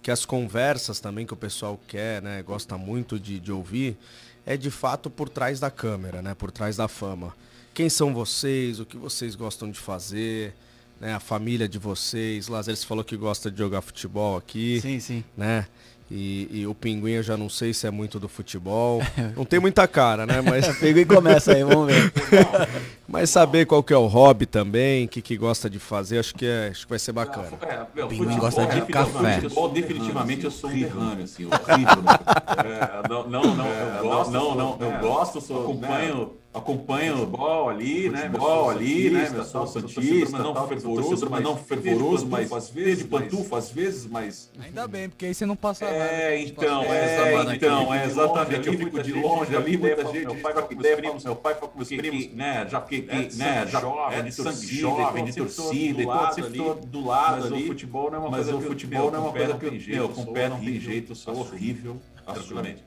[0.01, 3.97] que as conversas também que o pessoal quer, né, gosta muito de, de ouvir,
[4.45, 7.33] é de fato por trás da câmera, né, por trás da fama.
[7.73, 8.79] Quem são vocês?
[8.79, 10.53] O que vocês gostam de fazer?
[10.99, 12.49] Né, a família de vocês.
[12.49, 14.81] Lazer, você falou que gosta de jogar futebol aqui.
[14.81, 15.23] Sim, sim.
[15.37, 15.65] né?
[16.11, 18.99] E, e, o Pinguim eu já não sei se é muito do futebol.
[19.37, 20.41] Não tem muita cara, né?
[20.41, 20.67] Mas...
[20.67, 22.11] o Pinguim começa aí, vamos ver.
[23.07, 26.33] Mas saber qual que é o hobby também, o que, que gosta de fazer, acho
[26.35, 27.49] que, é, acho que vai ser bacana.
[27.61, 29.41] Ah, é, meu, Pinguim gosta de é, café.
[29.41, 32.03] Futebol, definitivamente eu sou um derrame, assim, horrível.
[32.03, 32.19] Né?
[32.65, 34.97] É, não, não, não, é, eu gosto, não, não, eu é.
[34.99, 38.21] gosto, sou, acompanho né, acompanho futebol ali, né?
[38.23, 39.31] Futebol ali, né?
[39.33, 44.51] Eu sou santista, mas não fervoroso, mas não fervoroso, mas de pantufa, às vezes, mas
[44.59, 48.67] ainda bem, porque aí você não passa é, então, é, então, é exatamente.
[48.67, 50.25] Eu fico de longe ali, muita gente.
[50.25, 52.67] Meu pai com meus primos, meu pai com meus primos, né?
[52.69, 53.29] Já fiquei, né?
[53.33, 57.45] né já jovem, de é sangue de é é torcida, e todo sempre do lado
[57.47, 57.49] ali.
[57.51, 59.65] Mas o futebol não é uma coisa que eu, futebol não é uma coisa que
[59.65, 62.83] eu, meu, com o pé não tem jeito, sou horrível, absolutamente.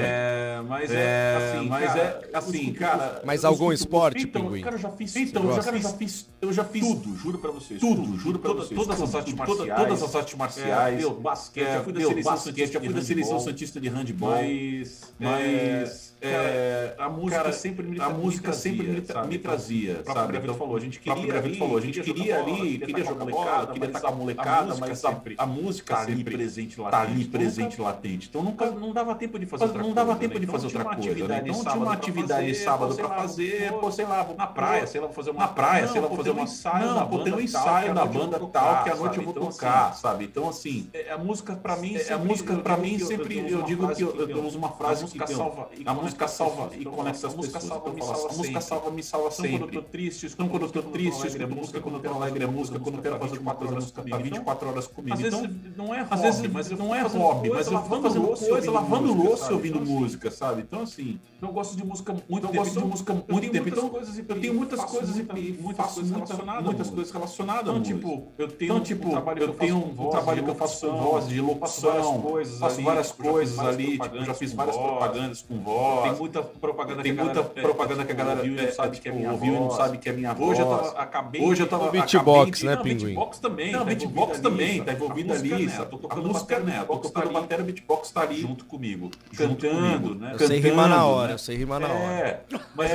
[0.00, 2.00] É, mas é, é, assim, mas cara,
[2.32, 3.22] é assim, cara.
[3.24, 4.62] Mas algum esporte, então, pinguim?
[4.62, 7.50] Cara, eu já fiz, então, eu já, já fiz, eu já fiz tudo, juro para
[7.50, 7.80] vocês.
[7.80, 8.78] Tudo, tudo juro para vocês.
[8.78, 13.02] Todas as artes marciais, todas as artes é, marciais, meu, basquete, é, já fui da
[13.02, 18.86] seleção santista de handball, mas, mas é, a música cara, sempre me, a música sempre
[18.88, 20.12] me, me então, trazia, sabe?
[20.12, 20.38] sabe?
[20.38, 23.90] Então, falou, a gente queria ali, falou, a gente queria ali, queria jogar molecada, queria
[23.90, 27.80] estar molecada, mas a, a música tá sempre presente latente, tá ali tá tá presente
[27.80, 28.28] latente.
[28.28, 30.40] Então nunca não dava tempo de fazer outra não dava tempo né?
[30.40, 31.42] de então, fazer outra coisa, né?
[31.44, 35.06] Então tinha uma atividade sábado para fazer, pô, sei lá, vou na praia, sei lá,
[35.06, 37.40] vou fazer uma na praia, sei lá, vou fazer um ensaio, não, vou ter um
[37.40, 40.00] ensaio da banda tal que é à noite é eu vou tocar, é então, assim,
[40.00, 40.24] sabe?
[40.24, 44.44] Então assim, a música para mim, a música para mim sempre eu digo que eu
[44.44, 45.68] uso uma frase que salva
[46.08, 47.62] música salva, e conecta as pessoas.
[47.62, 49.54] Salva, então, fala, música salva, me salva sempre.
[49.54, 52.00] Então, quando eu tô triste, escuto então, quando eu tô triste, escuto música, quando eu
[52.00, 54.86] tô então, alegre, é música, quando eu quero fazer 24 horas tá comigo, 24 horas
[54.86, 55.14] comigo.
[55.14, 58.70] Às vezes não é hobby, mas não é hobby, mas eu vou é fazer coisa
[58.70, 60.62] lavando louça ouvindo assim, música, sabe?
[60.62, 61.18] Então, assim.
[61.40, 62.58] Eu gosto de música muito tempo.
[62.58, 63.68] Eu gosto de música muito tempo.
[63.68, 63.90] Então,
[64.28, 65.16] eu tenho muitas coisas
[65.58, 67.68] muitas coisas relacionadas.
[67.68, 70.96] Então, tipo, eu tenho tipo, um trabalho eu tenho um trabalho que eu faço com
[70.96, 72.22] voz de locução,
[72.58, 77.14] faço várias coisas ali, tipo, já fiz várias propagandas com voz tem muita propaganda tem
[77.14, 79.32] que a galera, muita é, propaganda que a galera ouviu, é, sabe que é minha
[79.32, 80.50] ouviu, não sabe que é minha voz.
[80.50, 83.06] Hoje eu tava, acabei, hoje eu tava beatbox, né, pinguim?
[83.06, 83.72] Beatbox também.
[83.72, 86.84] Não, tá beatbox também, tá, tá envolvida ali, né, tô tocando música, né?
[86.86, 90.32] Tô tocando bateria, beatbox tá ali junto comigo, cantando, né?
[90.38, 91.02] Eu sei rimar na né.
[91.02, 92.44] hora, eu sei rimar na hora.
[92.74, 92.90] Mas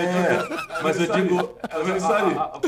[0.84, 1.22] mas eu é.
[1.22, 1.58] digo,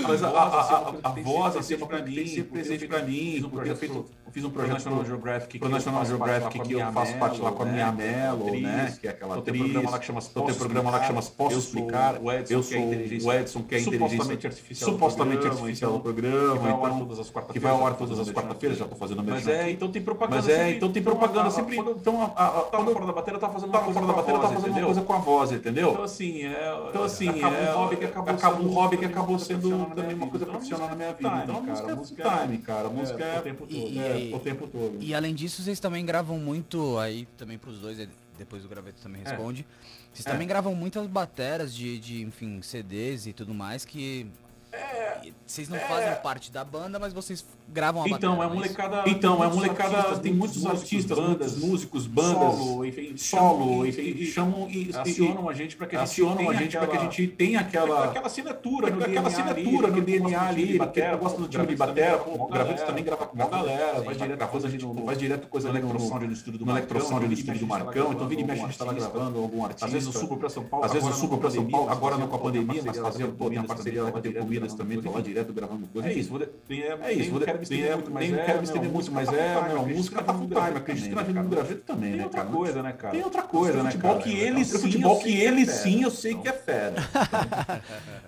[0.08, 4.50] mas a voz assim para mim, sempre presente para mim, porque eu feito fiz um
[4.50, 8.06] projeto National Geographic, National Geographic que eu faço parte lá com a minha né.
[8.06, 11.00] Melo, né, que é aquela atriz, programa lá que chama então, tem um programa lá
[11.00, 12.20] que chama Posso Explicar.
[12.22, 16.14] O Edson, eu é sou o Edson, que é supostamente artificial supostamente artificial do então,
[16.14, 16.56] programa.
[16.56, 17.54] Que vai ao ar todas as quartas-feiras.
[17.54, 19.36] Que vai ao ar todas as quartas-feiras, já estou fazendo mesmo.
[19.36, 20.42] Mas é, então tem propaganda.
[20.42, 21.78] Mas é, então tem então, propaganda sempre.
[21.78, 24.72] Então a, a, fora da bateria, tá fazendo uma coisa fora da bateria, tá fazendo
[24.72, 25.92] uma coisa com a voz, entendeu?
[25.92, 26.48] Então assim, é.
[26.48, 27.46] é então assim, é.
[27.46, 30.96] Um hobby que acabou, um hobby que acabou sendo também uma coisa profissional então, na
[30.96, 31.44] minha é vida.
[31.44, 32.90] Então música time, cara.
[32.90, 34.36] Música é o tempo todo.
[34.36, 34.98] O tempo todo.
[35.00, 37.98] E além disso, vocês também gravam muito aí também para os dois,
[38.38, 39.66] depois o graveto também responde.
[39.92, 40.05] É.
[40.16, 40.32] Vocês é.
[40.32, 44.26] também gravam muitas bateras de, de, enfim, CDs e tudo mais que.
[44.72, 45.05] É,
[45.46, 46.16] vocês não fazem é...
[46.16, 48.96] parte da banda, mas vocês gravam a Então, bateria, é, é molecada.
[48.98, 49.12] Mas...
[49.12, 49.98] Então, é molecada.
[49.98, 52.56] Artistas, tem muitos artistas, bandas, músicos, bandas.
[52.56, 56.54] Solo, enfim, solo, enfim, e, chamam e, e acionam a gente para que acionam a
[56.54, 60.02] gente para que a gente tenha aquela aquela assinatura, no aquela DNA assinatura ali, no
[60.02, 62.18] DNA ali, que gosta do time de batera,
[62.50, 66.60] gravando também grava com uma galera, vai direto coisa no direto coisa no no estúdio
[66.60, 69.86] do no estúdio do Marcão, então vira e mexe a gente tava gravando algum artista.
[69.86, 71.08] Às vezes o subo para São Paulo, às vezes
[71.38, 74.04] para São Paulo, agora não é com tá a pandemia, mas fazendo toda minha parceria
[74.04, 76.10] tá com Minas também lá direto gravando coisa.
[76.10, 76.46] É isso, vou de...
[76.68, 77.46] tem, é, é isso, vou de...
[77.46, 81.16] tem, é, muito, mas é, quero me muito, mas é, música tá full time, acredito
[81.16, 82.30] na vida do graveto também, né, cara?
[82.30, 83.12] Tem outra coisa, né, cara?
[83.14, 86.48] Tem outra coisa, né, que então, ele sim, futebol que ele sim, eu sei que
[86.48, 86.96] é fera.
[86.96, 87.82] É então.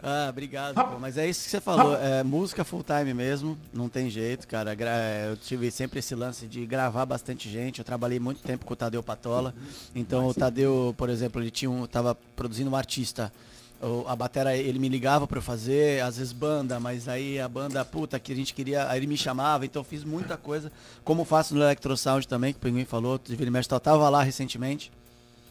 [0.09, 4.09] Ah, obrigado, mas é isso que você falou, é, música full time mesmo, não tem
[4.09, 4.75] jeito, cara.
[4.80, 8.73] É, eu tive sempre esse lance de gravar bastante gente, eu trabalhei muito tempo com
[8.73, 9.53] o Tadeu Patola.
[9.93, 13.32] Então o Tadeu, por exemplo, ele tinha um, tava produzindo um artista
[14.07, 17.84] a batera ele me ligava para eu fazer, às vezes banda, mas aí a banda
[17.86, 20.71] puta que a gente queria, aí ele me chamava, então eu fiz muita coisa,
[21.03, 24.91] como faço no Electrosound também, que o Pinguim falou, de Vila Mestre tava lá recentemente.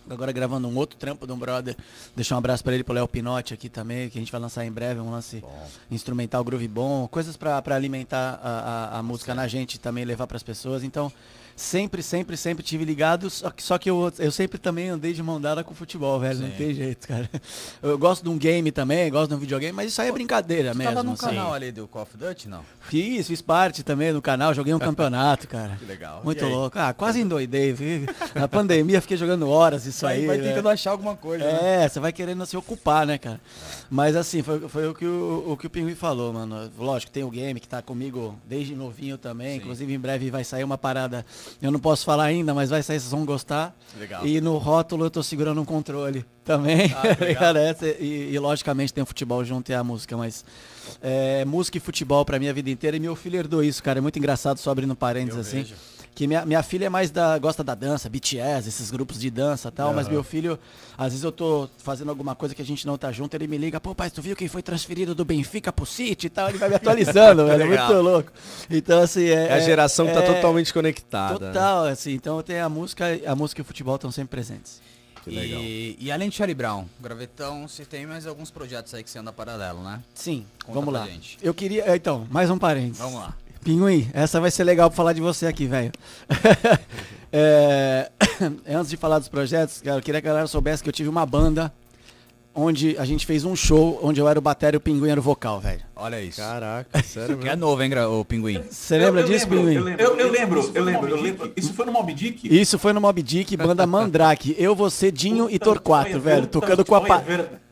[0.08, 1.76] Agora gravando um outro trampo de um brother.
[2.14, 4.64] deixa um abraço para ele, pro Léo Pinotti aqui também, que a gente vai lançar
[4.64, 5.68] em breve, um lance bom.
[5.90, 8.50] instrumental groove bom, coisas para alimentar a,
[8.94, 9.36] a, a música Sim.
[9.36, 10.84] na gente também levar para as pessoas.
[10.84, 11.12] Então,
[11.57, 15.22] sempre, sempre, sempre tive ligado, só que, só que eu, eu sempre também andei de
[15.22, 16.36] mão dada com futebol, velho.
[16.36, 16.42] Sim.
[16.42, 17.28] Não tem jeito, cara.
[17.82, 20.72] Eu gosto de um game também, gosto de um videogame, mas isso aí é brincadeira
[20.72, 20.92] tu mesmo.
[20.92, 21.26] Tava no assim.
[21.26, 22.61] canal ali do Call of Duty, não?
[22.82, 25.76] Fiz, fiz parte também do canal, joguei um campeonato, cara.
[25.80, 26.22] Que legal.
[26.24, 26.78] Muito louco.
[26.78, 27.72] Ah, quase endoidei.
[27.72, 28.07] Viu?
[28.34, 30.20] Na pandemia fiquei jogando horas isso aí.
[30.20, 30.48] aí vai né?
[30.48, 31.44] tentando achar alguma coisa.
[31.44, 31.52] Né?
[31.52, 31.88] É, né?
[31.88, 33.40] você vai querendo se ocupar, né, cara?
[33.90, 36.70] Mas assim, foi, foi o, que o, o que o Pinguim falou, mano.
[36.78, 39.52] Lógico, tem o game que tá comigo desde novinho também.
[39.52, 39.57] Sim.
[39.57, 41.24] Inclusive, em breve vai sair uma parada
[41.62, 43.74] eu não posso falar ainda, mas vai sair, vocês vão gostar.
[43.99, 44.26] Legal.
[44.26, 46.88] E no rótulo eu tô segurando um controle também.
[47.38, 50.44] Cara, essa- e, e, logicamente tem o futebol junto e a música, mas
[51.03, 52.97] é, música e futebol pra minha vida inteira.
[52.97, 53.99] E meu filho herdou isso, cara.
[53.99, 55.74] É muito engraçado, só abrindo parênteses assim.
[56.16, 57.36] Que minha, minha filha é mais da.
[57.38, 60.58] gosta da dança, BTS, esses grupos de dança e tal, mas meu filho,
[60.96, 63.58] às vezes eu tô fazendo alguma coisa que a gente não tá junto, ele me
[63.58, 66.48] liga, pô, pai, tu viu quem foi transferido do Benfica pro City e tal?
[66.48, 67.62] Ele vai me atualizando, velho.
[67.64, 68.32] É muito louco.
[68.70, 69.24] Então, assim.
[69.26, 71.38] É, É a geração que tá é- totalmente conectada.
[71.38, 71.52] né?
[71.52, 74.80] Total, assim, então tem a música, a música e o futebol estão sempre presentes.
[75.26, 75.60] legal.
[75.60, 79.18] E, e além de Charlie Brown, Gravetão, você tem mais alguns projetos aí que você
[79.18, 80.00] anda paralelo, né?
[80.14, 81.06] Sim, Conta vamos pra lá.
[81.08, 81.36] gente.
[81.42, 81.84] Eu queria.
[81.90, 82.96] é, Então, mais um parênteses.
[82.98, 83.34] Vamos lá.
[83.66, 85.90] Pinguim, essa vai ser legal pra falar de você aqui, velho.
[87.38, 88.08] É,
[88.70, 91.08] antes de falar dos projetos, cara, eu queria que a galera soubesse que eu tive
[91.08, 91.72] uma banda
[92.54, 95.20] onde a gente fez um show onde eu era o batera e o Pinguim era
[95.20, 95.82] o vocal, velho.
[95.99, 96.38] Olha isso.
[96.40, 98.62] Caraca, sério Que é novo, hein, ô Pinguim?
[98.70, 99.74] Você lembra Eu- eu disso, lembro, Pinguim?
[99.74, 101.53] Eu lembro, eu, eu lembro, eu lembro, eu lembro.
[101.57, 102.55] Isso foi no Mob Dick?
[102.55, 104.55] Isso foi no Mob Dick, banda Mandrake.
[104.59, 106.47] Eu, você, Dinho e Torquato, velho.
[106.47, 107.24] Tocando com apa-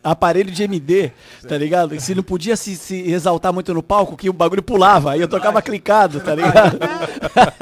[0.03, 1.13] aparelho de MD,
[1.49, 1.95] tá ligado?
[1.95, 5.13] E se não podia se, se exaltar muito no palco, que o bagulho pulava.
[5.13, 6.79] Aí eu tocava clicado, tá ligado?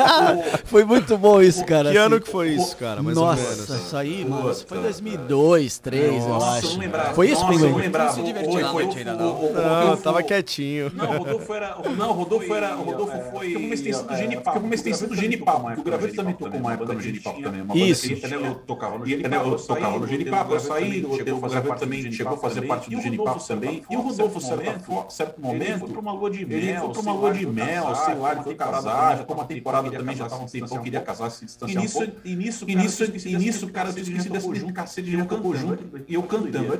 [0.65, 1.91] foi muito bom isso, cara.
[1.93, 2.07] Que assim.
[2.07, 3.03] ano que foi isso, cara?
[3.03, 6.69] Mais ou Nossa, isso aí, mano, isso foi 2002, 2003, eu acho.
[6.73, 7.15] não lembrava.
[7.15, 7.89] Foi isso, Pinguim?
[7.89, 9.27] não se divertiu Foi, na foi, noite ainda, o- não.
[9.35, 9.55] o- o
[9.91, 10.52] Não, tava quietinho.
[10.95, 11.79] Não, o Rodolfo era.
[11.97, 12.77] Não, o Rodolfo era.
[12.77, 13.47] O Rodolfo foi.
[13.49, 14.53] Ficou uma extensão do Genipá.
[14.53, 17.89] Ficou uma extensão do porque O Gravito também tocou uma época no Genipá também.
[17.89, 18.13] Isso.
[18.13, 19.37] ele, né, Eu tocava no Genipá.
[19.37, 20.47] Eu tocava no Genipá.
[20.51, 21.05] Eu saí.
[21.05, 23.83] O Gravito também chegou a fazer parte do Genipá também.
[23.91, 26.81] E o Rodolfo, certo, certo momento, foi pra uma lua de mel.
[26.81, 29.19] Foi pra uma lua de mel, sei lá, ele foi casar.
[29.19, 31.83] Ficou uma temporada também, já tava um tempão, queria casar, se distanciar.
[32.25, 35.85] E nisso, e nisso, cara, eu esqueci desse de cacete de cantando junto.
[36.09, 36.79] E eu cantando.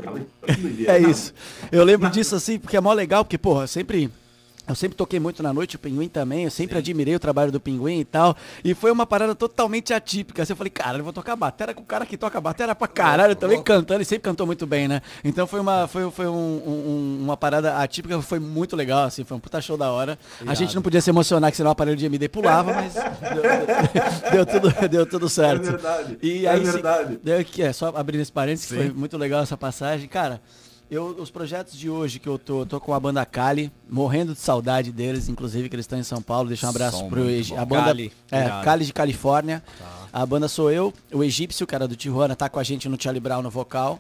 [0.87, 1.33] É isso.
[1.71, 4.11] Eu lembro disso assim, porque é mó legal, porque, porra, eu sempre.
[4.65, 7.59] Eu sempre toquei muito na noite, o Pinguim também, eu sempre admirei o trabalho do
[7.59, 8.37] Pinguim e tal.
[8.65, 10.41] E foi uma parada totalmente atípica.
[10.45, 12.87] Assim, eu falei, cara, eu vou tocar batera com o cara que toca batera pra
[12.87, 15.03] caralho, também cantando, ele sempre cantou muito bem, né?
[15.25, 19.37] Então foi uma, foi, foi um- um- uma parada atípica, foi muito legal, assim, foi
[19.37, 20.17] um puta show da hora.
[20.47, 23.03] A gente não podia se emocionar, que senão o aparelho de MD pulava, mas deu,
[24.31, 25.67] deu tudo, deu tudo certo.
[25.67, 27.19] É verdade, E é aí, se- verdade.
[27.47, 30.07] Que é, só abrindo esse parênteses, que foi muito legal essa passagem.
[30.09, 30.41] Cara,
[30.95, 34.35] eu, os projetos de hoje que eu tô, eu tô com a banda Cali, morrendo
[34.35, 36.49] de saudade deles, inclusive, que eles estão em São Paulo.
[36.49, 38.45] Deixar um abraço Som pro Egi- a banda Cali, é.
[38.63, 39.63] Cali de Califórnia.
[40.13, 43.21] A banda sou eu, o Egípcio, cara do Tijuana, tá com a gente no Charlie
[43.21, 43.99] Brown no vocal.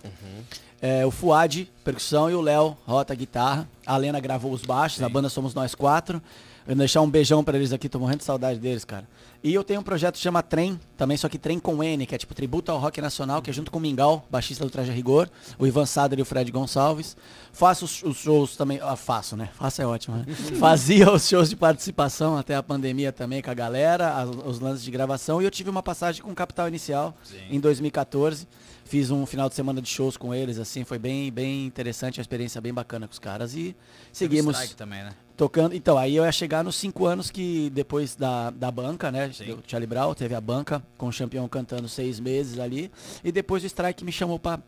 [0.82, 3.68] É, o Fuad, percussão, e o Léo, rota, guitarra.
[3.86, 6.20] A Lena gravou os baixos, a banda somos nós quatro.
[6.66, 9.06] Eu vou deixar um beijão pra eles aqui, tô morrendo de saudade deles, cara.
[9.42, 12.14] E eu tenho um projeto que chama Trem, também, só que Trem com N, que
[12.14, 14.92] é tipo tributo ao rock nacional, que é junto com o Mingau, baixista do Traje
[14.92, 17.16] Rigor, o Ivan Sader e o Fred Gonçalves.
[17.52, 19.50] Faço os, os shows também, ah, faço, né?
[19.54, 20.26] Faço é ótimo, né?
[20.60, 24.90] Fazia os shows de participação até a pandemia também com a galera, os lances de
[24.92, 27.12] gravação, e eu tive uma passagem com o Capital Inicial
[27.50, 28.46] em 2014.
[28.84, 32.22] Fiz um final de semana de shows com eles, assim, foi bem, bem interessante, uma
[32.22, 33.54] experiência bem bacana com os caras.
[33.54, 33.74] E
[34.12, 35.12] seguimos Strike também, né?
[35.43, 35.74] Tocando.
[35.74, 39.26] Então, aí eu ia chegar nos cinco anos que depois da, da banca, né?
[39.26, 42.93] Do Charlie Brown, teve a banca com o campeão cantando seis meses ali.
[43.24, 44.61] E depois o Strike me chamou pra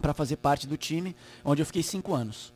[0.00, 2.52] para fazer parte do time, onde eu fiquei cinco anos.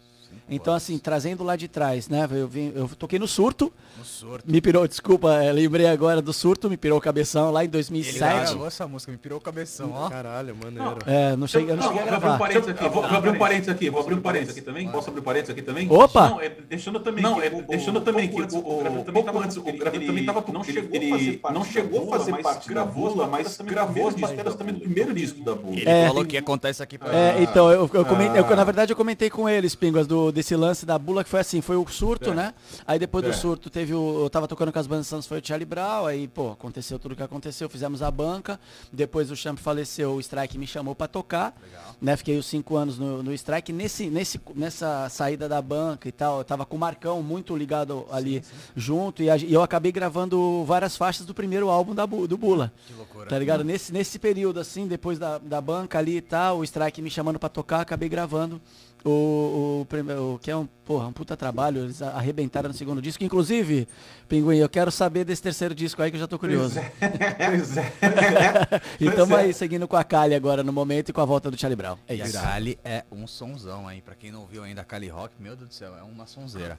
[0.48, 2.28] Então, assim, trazendo lá de trás, né?
[2.30, 3.72] Eu, vim, eu toquei no surto.
[3.98, 4.50] No surto.
[4.50, 7.72] Me pirou, desculpa, é, lembrei agora do surto, me pirou o cabeção lá em Ele
[7.72, 8.46] 2007.
[8.50, 10.08] gravou essa música, me pirou o cabeção, ó.
[10.08, 10.98] Caralho, maneiro.
[11.06, 12.38] É, não cheguei, eu não Não, cheguei a vou abrir um gravar.
[12.38, 14.88] parênteses aqui, vou, vou abrir um parênteses aqui, vou abrir um parênteses aqui também.
[14.90, 15.90] Posso abrir um parênteses aqui também?
[15.90, 16.28] Opa!
[16.28, 19.62] Não, é, deixando também não, é, deixando também que o, o, o, pouco antes, o
[19.62, 23.26] Gravito também tava não chegou a fazer parte, não chegou a fazer parte da Bula,
[23.26, 25.76] mas gravou as bateras também do primeiro disco da Bula.
[25.76, 26.06] Ele É.
[26.06, 28.96] falou que ia contar isso aqui pra É, então, eu, eu comentei, na verdade eu
[28.96, 32.32] comentei com eles, Pingas, do, desse lance da bula, que foi assim, foi o surto,
[32.34, 32.52] né?
[32.86, 33.32] Aí depois do É.
[33.32, 34.24] surto teve o.
[34.24, 37.12] Eu tava tocando com as bandas Santos, foi o Charlie Brown, aí, pô, aconteceu tudo
[37.12, 38.60] o que aconteceu, fizemos a banca,
[38.92, 41.56] depois o Champ faleceu, o Strike me chamou pra tocar.
[42.00, 43.72] Né, fiquei os cinco anos no, no Strike.
[43.72, 48.04] Nesse, nesse, nessa saída da banca e tal, eu tava com o Marcão muito ligado
[48.10, 48.42] ali
[48.76, 52.72] junto, e, a- e eu acabei gravando várias faixas do primeiro álbum da, do Bula.
[52.88, 53.26] Que loucura.
[53.28, 53.62] Tá ligado?
[53.62, 57.38] Nesse, nesse período, assim, depois da, da banca ali e tal, o Strike me chamando
[57.38, 58.60] pra tocar, acabei gravando
[59.04, 61.82] o, o, o que é um, porra, um puta trabalho.
[61.82, 63.24] Eles arrebentaram no segundo disco.
[63.24, 63.88] Inclusive,
[64.28, 66.80] Pinguim, eu quero saber desse terceiro disco aí que eu já tô curioso.
[67.52, 67.92] Pois é.
[69.00, 71.58] E tamo aí seguindo com a Kali agora no momento e com a volta do
[71.58, 71.96] Charlie Brown.
[72.08, 72.40] É E a isso.
[72.40, 75.68] Kali é um sonzão aí, pra quem não viu ainda a Kali Rock, meu Deus
[75.68, 76.78] do céu, é uma sonzeira.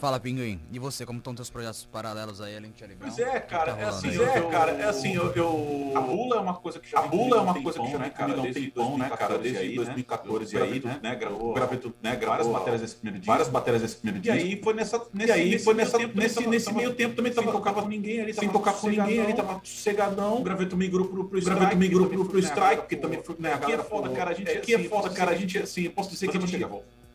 [0.00, 0.58] Fala, Pinguim.
[0.72, 3.12] E você, como estão teus projetos paralelos aí, além de Charlie Brown?
[3.14, 6.36] Pois é, cara, que é tá assim, é, cara, é assim, eu, eu- A bula
[6.36, 8.52] é uma coisa que já A bula é uma coisa que já comigo há um
[8.52, 12.30] tempão, né, cara, desde 2014 aí, né, gravou, gravei tudo, né, gravou.
[12.30, 14.36] Várias matérias desse primeiro disco, várias matérias desse primeiro disco.
[14.38, 17.82] E aí foi nessa, nesse, aí foi nessa, nesse, nesse meio tempo também tava tocava
[17.82, 20.38] com ninguém ali, sem tocar com ninguém ali, tava sossegadão.
[20.38, 23.52] O graveto migrou pro, pro Strike, graveto migrou pro, pro Strike, porque também foi, né,
[23.52, 26.08] aqui é foda, cara, a gente aqui é foda, cara, a gente assim, eu posso
[26.08, 26.66] dizer que a gente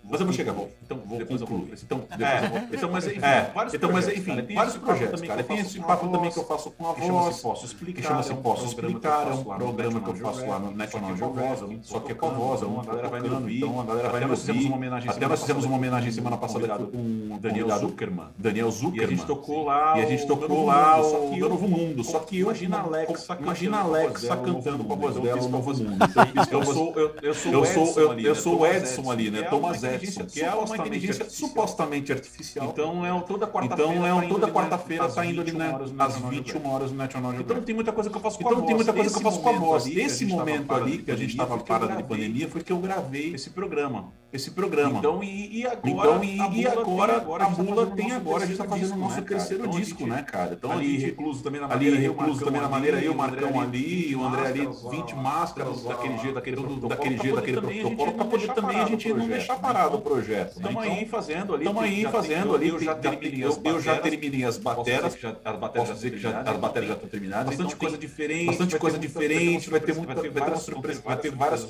[0.09, 0.71] mas eu vou chegar, vou.
[0.83, 1.67] Então, vou depois eu vou.
[1.83, 2.65] Então, depois eu vou.
[2.75, 5.43] Então, mas enfim, é, vários então, mas enfim, vários projetos, cara.
[5.43, 9.27] Tem esse papo também que eu faço com a voz, posso explicar, chama-se Posso Explicar,
[9.27, 12.29] é um programa que eu faço lá no National Geographic, só que é com a
[12.29, 15.09] voz, a galera vai me ouvir, então a galera vai me ouvir.
[15.09, 19.01] Até nós fizemos uma homenagem semana passada com o Daniel Zuckerman, Daniel Zuckerman.
[19.01, 22.39] E a gente tocou lá, e a gente tocou lá o Novo Mundo, só que
[22.39, 25.97] imagina Alexa, imagina Alexa cantando com a voz dela Novo Mundo.
[26.51, 29.43] Eu sou eu sou eu sou o Edson ali, né?
[29.43, 32.69] Thomas Edson, que é uma inteligência supostamente artificial.
[32.71, 33.91] Então é toda quarta-feira.
[33.91, 37.53] Então é toda quarta-feira tá indo ali né, às 21 horas no National Geographic.
[37.53, 38.57] Então tem muita coisa que eu faço com a voz.
[38.57, 39.87] Então tem muita coisa que eu faço com a voz.
[39.87, 43.49] Esse momento ali que a gente estava parado de pandemia foi que eu gravei esse
[43.49, 44.11] programa.
[44.35, 44.99] Esse programa.
[44.99, 48.65] Então e, e agora então, e, e agora a Bula tem agora a gente está
[48.65, 50.53] fazendo o nosso terceiro disco, né, cara?
[50.53, 54.15] Então ali recluso também na maneira, ali recluso também na maneira, eu, o Marcão ali,
[54.15, 56.57] o André ali, 20 máscaras daquele jeito, daquele
[56.87, 60.57] daquele jeito, daquele protocolo para poder também a gente não deixar parado o projeto.
[60.57, 61.63] Estamos aí fazendo ali.
[61.63, 62.69] Estamos aí fazendo ali.
[62.69, 65.17] Eu já terminei as bateras.
[65.43, 67.45] As bateras já que as bateras já estão terminadas.
[67.45, 68.45] Bastante coisa diferente.
[68.47, 69.69] Bastante coisa diferente.
[69.69, 71.01] Vai ter muita surpresa.
[71.03, 71.61] Vai ter várias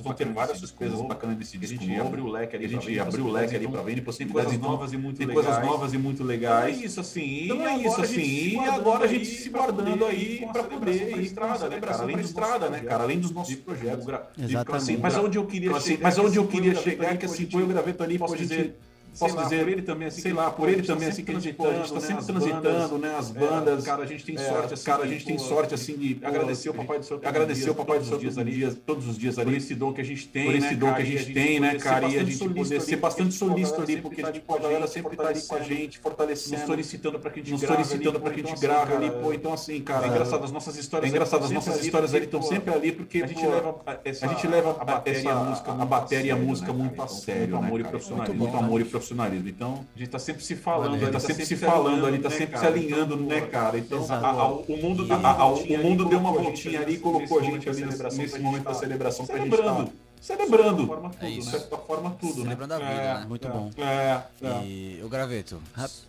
[0.59, 1.77] surpresas bacanas desse disco.
[1.79, 2.65] A gente abriu o leque ali.
[2.65, 5.35] A gente abriu o leque ali para ver possibilidades novas e muito legais.
[5.35, 6.81] Tem coisas novas e muito legais.
[6.81, 7.45] É isso assim.
[7.45, 8.21] Então é isso assim.
[8.21, 12.21] E agora a gente se guardando aí para poder ir para a celebração além da
[12.21, 13.03] estrada, né, cara?
[13.03, 14.05] Além dos nossos projetos.
[14.37, 14.97] Exatamente.
[15.01, 17.67] Mas onde eu queria chegar, mas onde eu queria chegar é que assim, foi o
[17.67, 18.77] graveto ali, posso dizer
[19.17, 21.49] posso dizer, por ele também assim, sei lá, por ele também assim que a gente
[21.49, 25.25] está sempre transitando, né, as bandas, cara, a gente tem sorte, assim, cara, a gente
[25.25, 28.37] tem sorte assim de agradecer o papai do céu, agradecer o papai do céu dias
[28.37, 30.93] ali, todos os dias ali, por esse dom que a gente tem, por esse dom
[30.93, 34.23] que a gente tem, né, cara, e a gente poder ser bastante solícito ali, porque
[34.31, 37.43] tipo, a galera sempre tá ali com a gente, fortalecendo, nos solicitando para que a
[37.43, 40.43] gente grave, solicitando para que a gente grave ali, pô, então assim, cara, é engraçado
[40.43, 43.45] as nossas histórias, é engraçado as nossas histórias ali estão sempre ali porque a gente
[43.45, 47.61] leva a gente leva a bateria a música, a bateria a música muito a sério,
[47.61, 50.95] muito amor e profissionalismo, muito amor e profissionalismo, então a gente tá sempre se falando,
[50.95, 53.77] a gente tá sempre se falando ali, tá sempre se alinhando, né, cara?
[53.77, 57.39] Então, a- a- o mundo, a- a- o mundo deu uma voltinha ali e colocou
[57.39, 59.87] a gente ali nesse, nesse momento da celebração pra gente estar
[60.19, 61.51] celebrando, É de isso.
[61.51, 62.43] certa forma, tudo, né?
[62.43, 63.25] Celebrando a vida, É, né?
[63.29, 63.69] Muito bom.
[63.77, 64.63] É, é.
[64.65, 65.61] E o graveto.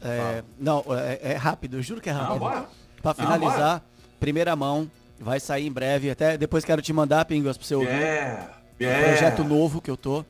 [0.03, 2.67] É, não, é, é rápido, eu juro que é rápido.
[3.03, 3.83] Pra finalizar,
[4.19, 4.91] primeira mão,
[5.21, 6.11] vai sair em breve.
[6.11, 7.89] Até depois quero te mandar, Pingas, pra você ouvir.
[7.91, 8.49] É,
[8.81, 9.03] Um é.
[9.05, 10.25] projeto novo que eu tô,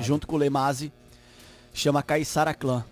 [0.00, 0.90] junto com o Lemase.
[1.76, 2.82] Chama Caissara Clã.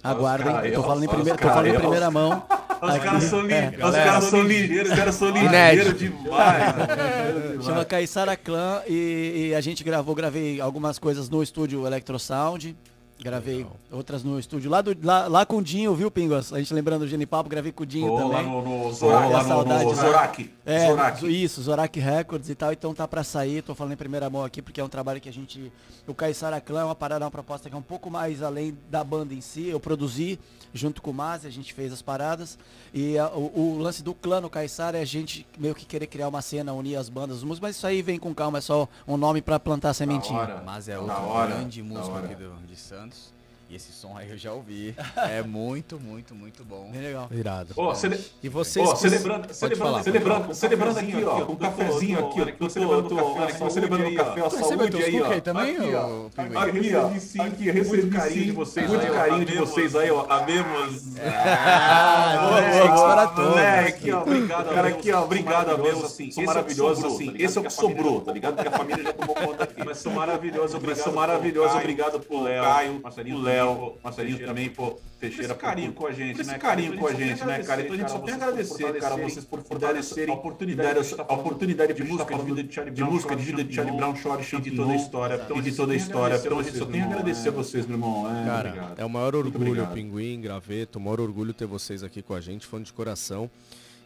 [0.00, 2.42] Aguardem, os tô falando em primeira, olha tô os falando em caras, primeira mão.
[2.80, 3.42] Os caras são é.
[3.42, 6.76] ligeiros, os caras são ligeiros, os caras são ligeiros demais.
[6.76, 7.58] né?
[7.64, 12.76] Chama Caissara Clã e, e a gente gravou, gravei algumas coisas no estúdio Electro Sound.
[13.18, 16.52] Gravei outras no estúdio lá, do, lá, lá com o Dinho, viu, Pingos?
[16.52, 18.44] A gente lembrando do Genipapo, gravei com o Dinho lá também.
[18.44, 19.96] no, no, Ah, Zorak, é lá no, saudade, no né?
[19.96, 20.50] Zorak.
[20.66, 21.42] É, Zorak.
[21.44, 24.60] isso, Zorak Records e tal, então tá pra sair, tô falando em primeira mão aqui,
[24.60, 25.72] porque é um trabalho que a gente.
[26.06, 29.02] O Caissara Clã é uma parada, uma proposta que é um pouco mais além da
[29.02, 29.66] banda em si.
[29.66, 30.38] Eu produzi
[30.76, 32.58] junto com o Masi, a gente fez as paradas.
[32.92, 36.06] E a- o, o lance do clã no Caissara é a gente meio que querer
[36.06, 38.60] criar uma cena, unir as bandas, os músicos, mas isso aí vem com calma, é
[38.60, 40.38] só um nome pra plantar a sementinha.
[40.64, 41.14] Mas é outro
[41.56, 43.34] grande músico aqui do, de Santos.
[43.68, 44.94] E esse som aí eu já ouvi.
[45.16, 46.88] É muito, muito, muito bom.
[46.92, 47.28] Bem legal.
[47.32, 47.72] Irado.
[47.76, 48.18] Ó, cele...
[48.42, 48.88] E vocês.
[48.88, 53.14] Ó, celebrando, celebrando, falar, celebrando, celebrando aqui, ó, com um cafezinho aqui, ó, tô celebrando
[53.14, 55.40] o café, tô celebrando o café, a saúde aí, ó.
[55.40, 56.26] também, Aqui, ó.
[56.60, 57.06] Aqui, ó,
[57.44, 61.14] aqui, recebi carinho de vocês, muito carinho de vocês aí, ó, amemos.
[61.16, 63.50] Para todos.
[63.50, 67.60] Moleque, ó, obrigado, cara, aqui, ó, obrigado a Deus, assim, sou maravilhoso, assim, esse é
[67.60, 68.54] o que sobrou, tá ligado?
[68.54, 69.84] Porque a família já tomou conta aqui.
[69.84, 73.02] Mas sou maravilhoso, obrigado, sou maravilhoso, obrigado pro Léo, Caio,
[73.34, 73.55] o Léo,
[74.02, 76.58] Marcelinho também, pô, Teixeira, carinho com a gente, né?
[76.58, 77.82] Carinho com a gente, né, cara?
[77.82, 81.94] Então a gente só tem a agradecer, cara, vocês por fortalecerem a oportunidade, a oportunidade
[81.94, 84.42] de música, de vida de Charlie Brown, de música, de vida de Charlie Brown, Chore,
[84.42, 86.36] e de toda a história, e de toda a história.
[86.36, 88.26] Então a gente só tem a agradecer a vocês, meu irmão.
[88.30, 89.86] É, Cara, é o maior orgulho.
[89.88, 93.50] Pinguim, Graveto, o maior orgulho ter vocês aqui com a gente, fã de coração.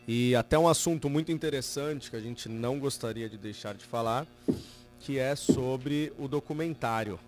[0.07, 4.26] E até um assunto muito interessante que a gente não gostaria de deixar de falar,
[4.98, 7.18] que é sobre o documentário,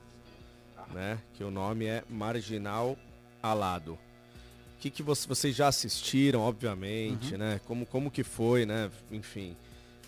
[0.92, 1.18] né?
[1.34, 2.96] Que o nome é Marginal
[3.42, 3.92] Alado.
[3.94, 7.60] O que, que você- vocês já assistiram, obviamente, né?
[7.66, 8.90] Como, como que foi, né?
[9.10, 9.56] Enfim,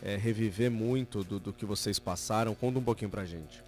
[0.02, 2.54] é, reviver muito do, do que vocês passaram.
[2.54, 3.62] Conta um pouquinho pra gente.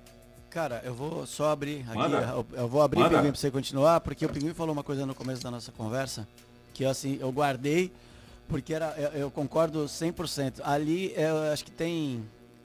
[0.51, 1.99] Cara, eu vou só abrir aqui.
[2.12, 3.17] Eu, eu vou abrir, Manda.
[3.19, 6.27] Pinguim, pra você continuar, porque o Pinguim falou uma coisa no começo da nossa conversa,
[6.73, 7.93] que assim, eu guardei,
[8.49, 10.61] porque era, eu, eu concordo 100%.
[10.64, 12.25] Ali, eu acho que tem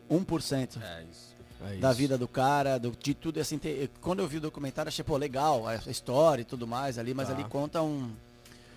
[0.09, 1.30] 1% É isso.
[1.63, 4.87] É da vida do cara, do, de tudo, assim, tem- quando eu vi o documentário,
[4.89, 7.33] achei, pô, legal, a história e tudo mais ali, mas Tá.
[7.35, 8.11] ali conta um,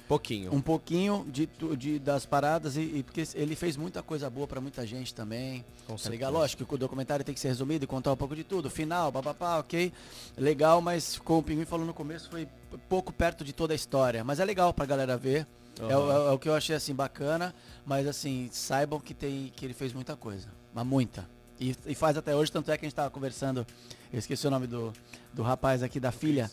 [0.06, 0.52] Pouquinho.
[0.54, 4.60] um pouquinho de, de das paradas e, e porque ele fez muita coisa boa pra
[4.60, 5.64] muita gente também.
[5.86, 6.28] Com Tá certeza.
[6.28, 8.68] Lógico que o documentário tem que ser resumido e contar um pouco de tudo.
[8.68, 9.90] Final, papapá, ok.
[10.36, 12.46] Legal, mas como o Pinguim falou no começo, foi
[12.88, 14.22] pouco perto de toda a história.
[14.22, 15.46] Mas é legal pra galera ver.
[15.80, 17.54] É, o- é o que eu achei assim bacana.
[17.86, 20.48] Mas assim, saibam que, tem, que ele fez muita coisa.
[20.74, 21.26] Mas muita.
[21.60, 23.66] E, e faz até hoje, tanto é que a gente tava conversando.
[24.12, 24.92] Eu esqueci o nome do,
[25.32, 26.50] do rapaz aqui, da filha.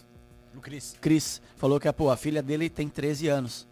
[0.55, 0.95] O Cris.
[0.99, 3.67] Cris falou que pô, a filha dele tem 13 anos.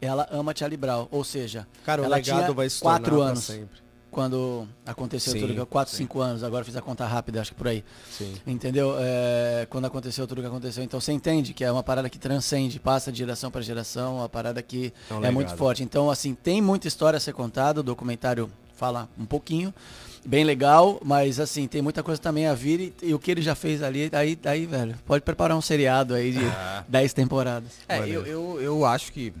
[0.00, 3.78] Ela ama Charlie Brown, ou seja, Cara, o ela legado tinha vai quatro anos sempre.
[4.10, 5.98] quando aconteceu Sim, tudo, que 4, sim.
[6.04, 7.82] 5 anos, agora fiz a conta rápida, acho que por aí.
[8.10, 8.34] Sim.
[8.46, 8.94] Entendeu?
[8.98, 10.84] É, quando aconteceu tudo que aconteceu.
[10.84, 14.28] Então você entende que é uma parada que transcende, passa de geração para geração, uma
[14.28, 15.82] parada que É um é muito forte.
[15.82, 19.72] Então, assim, tem muita história a ser contada, o documentário fala um pouquinho,
[20.26, 23.42] bem legal, mas assim, tem muita coisa também a vir e, e o que ele
[23.42, 26.40] já fez ali, aí, aí, velho, pode preparar um seriado aí de
[26.88, 27.72] 10 temporadas.
[27.88, 29.32] É, eu, eu, eu acho que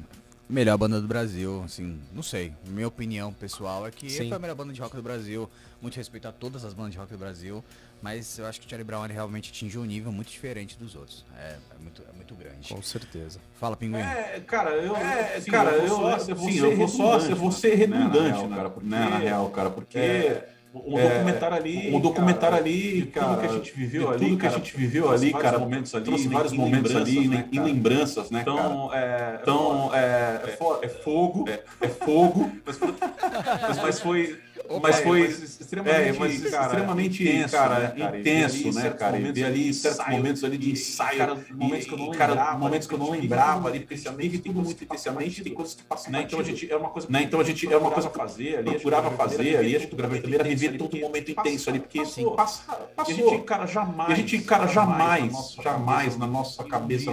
[0.48, 2.52] melhor banda do Brasil, assim, não sei.
[2.68, 4.28] Minha opinião pessoal é que Sim.
[4.28, 5.50] foi a melhor banda de rock do Brasil.
[5.82, 7.62] Muito respeito a todas as bandas de rock do Brasil.
[8.00, 11.24] Mas eu acho que o Charlie Brown realmente atingiu um nível muito diferente dos outros.
[11.36, 12.72] É, é muito, é muito grande.
[12.72, 13.40] Com certeza.
[13.58, 13.98] Fala, Pinguim.
[13.98, 17.04] É, cara, eu, É, assim, cara, eu vou eu- só, eu eu vou eu só,
[17.18, 17.54] redundante, eu vou né?
[17.56, 20.42] ser redundante, Né, na cara, real, porque, né, na real, cara, porque
[20.84, 24.18] o é, documentário ali, o documentário cara, ali, cara, tudo que a gente viveu ali,
[24.18, 27.20] tudo que a cara, gente viveu ali, vários cara, momentos ali, trouxe vários momentos ali,
[27.20, 28.40] lembranças, né, né, em lembranças, né?
[28.42, 34.38] Então, é, Então, é, é, é fogo, é, é fogo, mas, mas foi,
[34.82, 38.16] mas é, foi mas extremamente, é, mas cara, extremamente intenso, cara, né, cara?
[38.16, 39.16] E intenso, ver ali né, cara?
[39.16, 41.98] E momentos ver ali de certos ensaio, momentos ali de ensaio, cara, momentos que eu
[41.98, 45.74] não e, lembrava, momentos que eu não lembrava, ali, porque tem muito especialmente, tem coisas
[45.74, 46.22] que passam né?
[46.22, 46.58] Então a batido.
[46.58, 47.22] gente é uma coisa, né?
[47.22, 49.96] Então a gente é uma coisa que fazer ali, procurava fazer ali, acho que o
[49.96, 53.14] gravei gravei também era viver todo momento intenso ali, porque passou, passa- e a passou.
[53.14, 57.10] gente, cara, jamais, a gente, cara, jamais, jamais na nossa cabeça,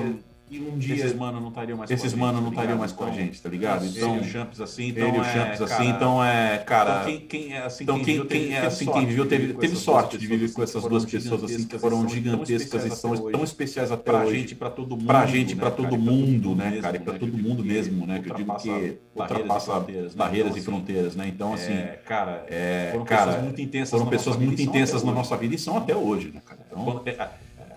[0.50, 2.62] e um dia esses mano não estariam mais esses com a mano gente, não tá
[2.62, 2.80] estariam ligado?
[2.80, 3.86] mais com a Então, gente, tá ligado?
[3.86, 6.24] Então, Então, ele o Champs assim, então ele e o é, Champs assim, cara, então
[6.24, 6.92] é, cara.
[6.92, 10.18] então quem, quem é assim, Então quem, quem é assim, quem viveu teve, teve sorte
[10.18, 14.04] de viver com essas duas pessoas assim que foram gigantescas e são tão especiais até
[14.12, 14.40] pra hoje.
[14.40, 17.00] gente, pra todo mundo, pra gente, né, pra cara, todo e mundo, né, cara, e
[17.00, 20.18] pra todo mundo mesmo, né, que eu digo ultrapassa que barreiras e ultrapassa fronteiras, né?
[20.18, 21.28] barreiras Então, e assim, fronteiras, né?
[21.28, 25.12] Então, assim, é, cara, é, foram cara, pessoas muito intensas foram pessoas muito intensas na
[25.12, 26.60] nossa vida e são até hoje, né, cara?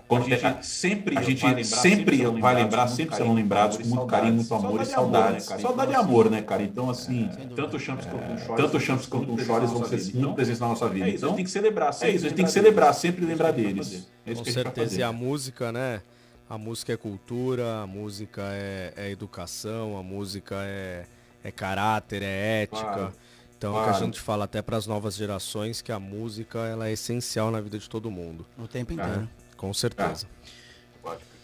[0.09, 2.95] É, a gente é, sempre a gente vai lembrar, sempre serão vai lembrar, lembrados com
[2.95, 5.45] sempre muito serão lembrados com muito carinho, muito amor e saudade.
[5.45, 5.61] cara?
[5.61, 6.63] Saudade e amor, né, cara?
[6.63, 10.13] Então, assim, Tanto o Champs quanto o Chores, tanto Champs quanto o Chores vão ser
[10.15, 11.07] muito presentes na nossa vida.
[11.07, 11.89] É a Então, gente tem que celebrar.
[11.89, 14.07] é sempre isso, a gente tem que celebrar, sempre É lembrar deles.
[14.25, 14.99] É Com certeza.
[14.99, 16.01] E a música, né?
[16.49, 21.05] A música é cultura, a música é, é educação, a música é,
[21.43, 22.81] é caráter, é ética.
[22.81, 23.13] Claro,
[23.57, 24.03] Então é o que claro.
[24.03, 27.59] a gente fala até para as novas gerações que a música ela é essencial na
[27.59, 28.45] vida de todo mundo.
[28.57, 29.27] O tempo inteiro.
[29.57, 30.27] Com certeza.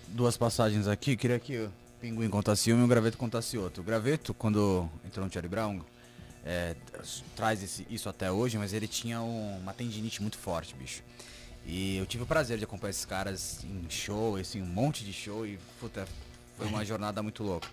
[0.08, 1.16] Duas passagens aqui.
[1.18, 3.82] Queria que o Pinguim contasse uma e o Graveto contasse outra.
[3.82, 5.82] O Graveto, quando entrou no Charlie Brown,
[6.46, 6.76] é,
[7.36, 11.02] traz esse- isso até hoje, mas ele tinha um- uma tendinite muito forte, bicho.
[11.66, 15.14] E eu tive o prazer de acompanhar esses caras em show, assim, um monte de
[15.14, 16.06] show e, puta,
[16.58, 17.68] foi uma jornada muito louca.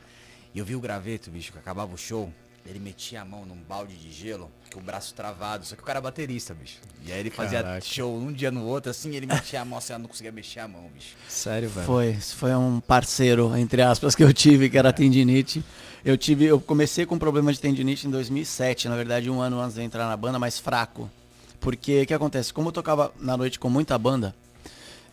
[0.55, 2.33] E eu vi o graveto, bicho, que acabava o show,
[2.71, 5.85] ele metia a mão num balde de gelo, com o braço travado, só que o
[5.85, 6.79] cara é baterista, bicho.
[7.05, 7.85] E aí ele fazia Caraca.
[7.85, 10.61] show um dia no outro, assim, ele metia a mão, assim, eu não conseguia mexer
[10.61, 11.17] a mão, bicho.
[11.29, 11.87] Sério, velho.
[11.87, 15.65] Foi, foi um parceiro, entre aspas, que eu tive, que era tendinite.
[16.05, 19.75] Eu tive, eu comecei com problema de tendinite em 2007, na verdade, um ano antes
[19.75, 21.11] de entrar na banda, mais fraco.
[21.59, 22.53] Porque o que acontece?
[22.53, 24.35] Como eu tocava na noite com muita banda,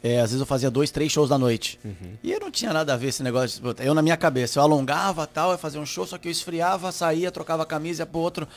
[0.03, 1.79] é, às vezes eu fazia dois, três shows da noite.
[2.23, 3.61] E eu não tinha nada a ver esse negócio.
[3.73, 6.31] de- Eu na minha cabeça, eu alongava tal, eu fazia um show, só que eu
[6.31, 8.47] esfriava, saía, trocava a camisa ia pro outro.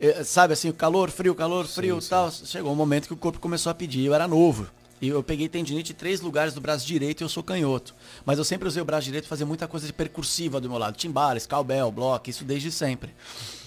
[0.00, 2.30] eh, sabe assim, calor, frio, calor, frio tal.
[2.30, 4.04] Chegou um momento que o corpo começou a pedir.
[4.04, 4.66] Eu era novo.
[5.00, 7.94] E eu peguei tendinite em três lugares do braço direito e eu sou canhoto.
[8.24, 10.78] Mas eu sempre usei o braço direito pra fazer muita coisa de percursiva do meu
[10.78, 10.96] lado.
[10.96, 13.10] Timbales, cowbell, block, isso desde sempre.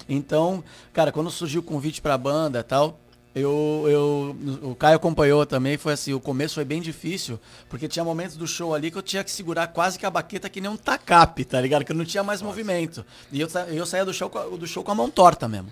[0.08, 3.00] Então, cara, quando surgiu o convite pra banda e tal,
[3.36, 8.04] eu, eu, o Caio acompanhou também, foi assim, o começo foi bem difícil, porque tinha
[8.04, 10.70] momentos do show ali que eu tinha que segurar quase que a baqueta que nem
[10.70, 11.86] um tacape, tá ligado?
[11.86, 13.06] Que eu não tinha mais movimento.
[13.32, 15.68] E eu, eu saía do show, com a- do show com a mão torta mesmo.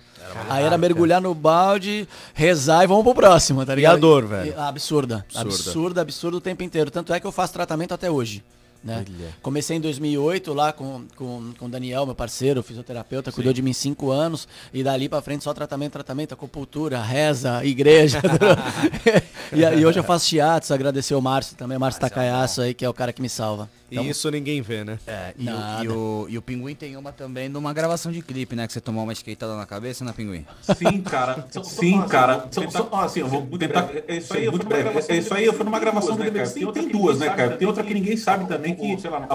[0.48, 3.96] Aí era mergulhar no balde, rezar e vamos pro próximo, tá ligado?
[3.96, 4.50] a dor, velho?
[4.50, 5.26] E- absurda.
[5.34, 5.48] Absurda.
[5.70, 6.90] Absurda, absurda o tempo inteiro.
[6.90, 8.42] Tanto é que eu faço tratamento até hoje.
[8.82, 9.04] Né?
[9.42, 13.72] Comecei em 2008 lá com, com, com o Daniel, meu parceiro, fisioterapeuta, cuidou de mim
[13.72, 14.46] cinco anos.
[14.72, 18.20] E dali pra frente só tratamento, tratamento, acupuntura, reza, igreja.
[19.52, 22.84] e, e hoje eu faço shiatsu, agradecer o Márcio também, o Márcio Takayasu aí, que
[22.84, 23.68] é o cara que me salva.
[23.90, 24.98] E isso ninguém vê, né?
[25.06, 28.20] É, e o, e, o, e o Pinguim tem uma também de uma gravação de
[28.20, 28.66] clipe, né?
[28.66, 30.44] Que você tomou uma skateada na cabeça, né, Pinguim?
[30.76, 31.46] Sim, cara.
[31.64, 32.46] Sim, cara.
[32.50, 33.88] São, são, assim, eu vou tentar.
[34.06, 34.90] É isso aí, muito breve.
[35.08, 36.52] É isso aí, eu fui numa gravação do DVD.
[36.52, 37.56] Tem, tem duas, né, cara?
[37.56, 39.26] Tem outra que ninguém sabe também que, sei lá,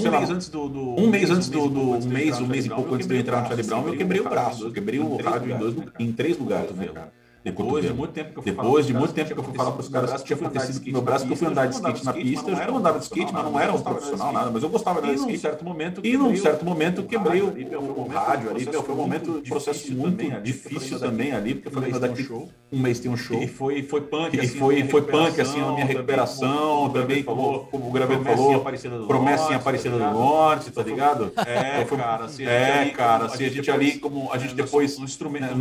[0.00, 0.68] sei lá, antes do,
[0.98, 3.46] um mês antes do, um mês, um mês e pouco antes de eu entrar no
[3.46, 4.64] Charlie Brown, eu quebrei o braço.
[4.66, 7.12] Eu quebrei o rádio em, dois, em três lugares, né, cara?
[7.44, 9.72] Depois de muito tempo que eu fui Depois de muito tempo que eu fui falar
[9.72, 12.04] para os caras que tinha acontecido com meu braço, que eu fui andar de skate
[12.04, 15.00] na pista, eu andava de skate, mas não era um profissional, nada, mas eu gostava
[15.02, 15.38] de skate.
[15.38, 19.92] certo momento, e num certo momento quebrei o, rádio ali, foi um momento de processo
[19.92, 22.28] muito difícil também ali, porque eu falei, daqui
[22.70, 23.40] um mês tem um show.
[23.42, 24.58] E foi, foi punk, E assim,
[24.88, 28.64] foi, punk, assim, na minha recuperação, também, como, como o Graveto falou,
[29.06, 30.18] promessa em Aparecida tá do?
[30.18, 31.32] Norte, tá ligado?
[31.36, 34.38] É, cara, assim, a gente é, ali, cara, como assim, a gente ali, como a
[34.38, 35.58] gente depois, no instrumento, no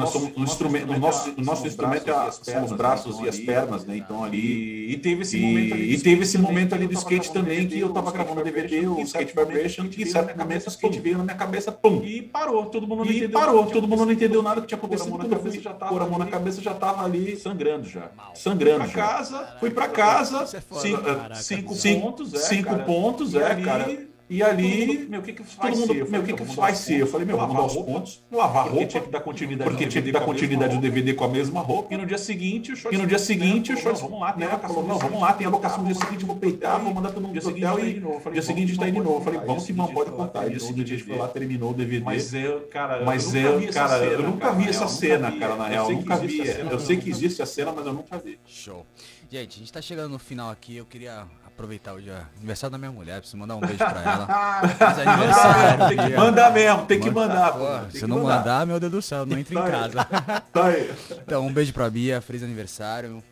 [1.00, 1.34] nosso,
[1.68, 3.97] instrumento é- são os braços e as pernas, né?
[3.97, 5.93] Então ali E, e teve esse e, momento ali.
[5.93, 9.34] e teve esse momento ali do skate também que eu tava gravando DVD, o Skate
[9.36, 12.01] Vibration, e em certo momento o skate veio na minha cabeça, pum!
[12.03, 13.39] E parou, todo mundo não E entendeu.
[13.39, 15.09] parou, nada, todo mundo não entendeu nada que tinha acontecido.
[15.09, 17.03] Pôr a mão na fui cabeça, já tava pôr a mão na cabeça, já tava
[17.05, 18.09] ali sangrando já.
[18.34, 18.93] Sangrando Pra já.
[18.93, 23.97] casa, Fui pra casa, cinco, Caraca, cinco, pontos, é, cinco pontos, E é, cara.
[24.30, 25.92] E ali, meu, o que que todo vai mundo, ser?
[25.92, 27.00] Eu meu, falei, o que meu, que vamos vai ser?
[27.00, 29.88] Eu falei, meu, dar os lavar pontos, lavar Porque roupa, tinha que dar continuidade porque
[29.88, 30.82] tinha que dar continuidade do.
[30.82, 31.94] DVD com a mesma roupa.
[31.94, 34.46] E no dia seguinte, o short E no dia seguinte, o falou, vamos lá, tem
[34.46, 36.94] né, a locação não, vamos lá, tem a locação no dia seguinte, vou peitar, vou
[36.94, 38.02] mandar todo mundo pro hotel e
[38.34, 39.24] dia seguinte vamos tá aí de que novo.
[39.24, 40.50] Falei, vamos que não pode contar.
[40.50, 42.04] Dia seguinte a gente foi lá, terminou o DVD.
[42.04, 44.64] Mas eu, cara, Mas eu, eu, nunca vi essa cara, cena, eu nunca cara, vi
[44.64, 45.92] na essa real, cena, cara, na real.
[45.92, 46.48] Nunca que vi.
[46.70, 48.38] Eu sei que existe a cena, mas eu nunca vi.
[48.46, 48.86] Show.
[49.30, 52.78] Gente, a gente tá chegando no final aqui, eu queria aproveitar o dia aniversário da
[52.78, 54.62] minha mulher, preciso mandar um beijo pra ela.
[54.78, 55.88] Feliz aniversário.
[55.88, 57.51] Tem que mandar mesmo, tem que Manda- mandar.
[57.53, 60.08] Pô, tem se que não mandar, meu Deus do céu, não entra em casa.
[60.53, 60.91] Tá aí.
[61.12, 63.24] Então, um beijo pra Bia, feliz aniversário.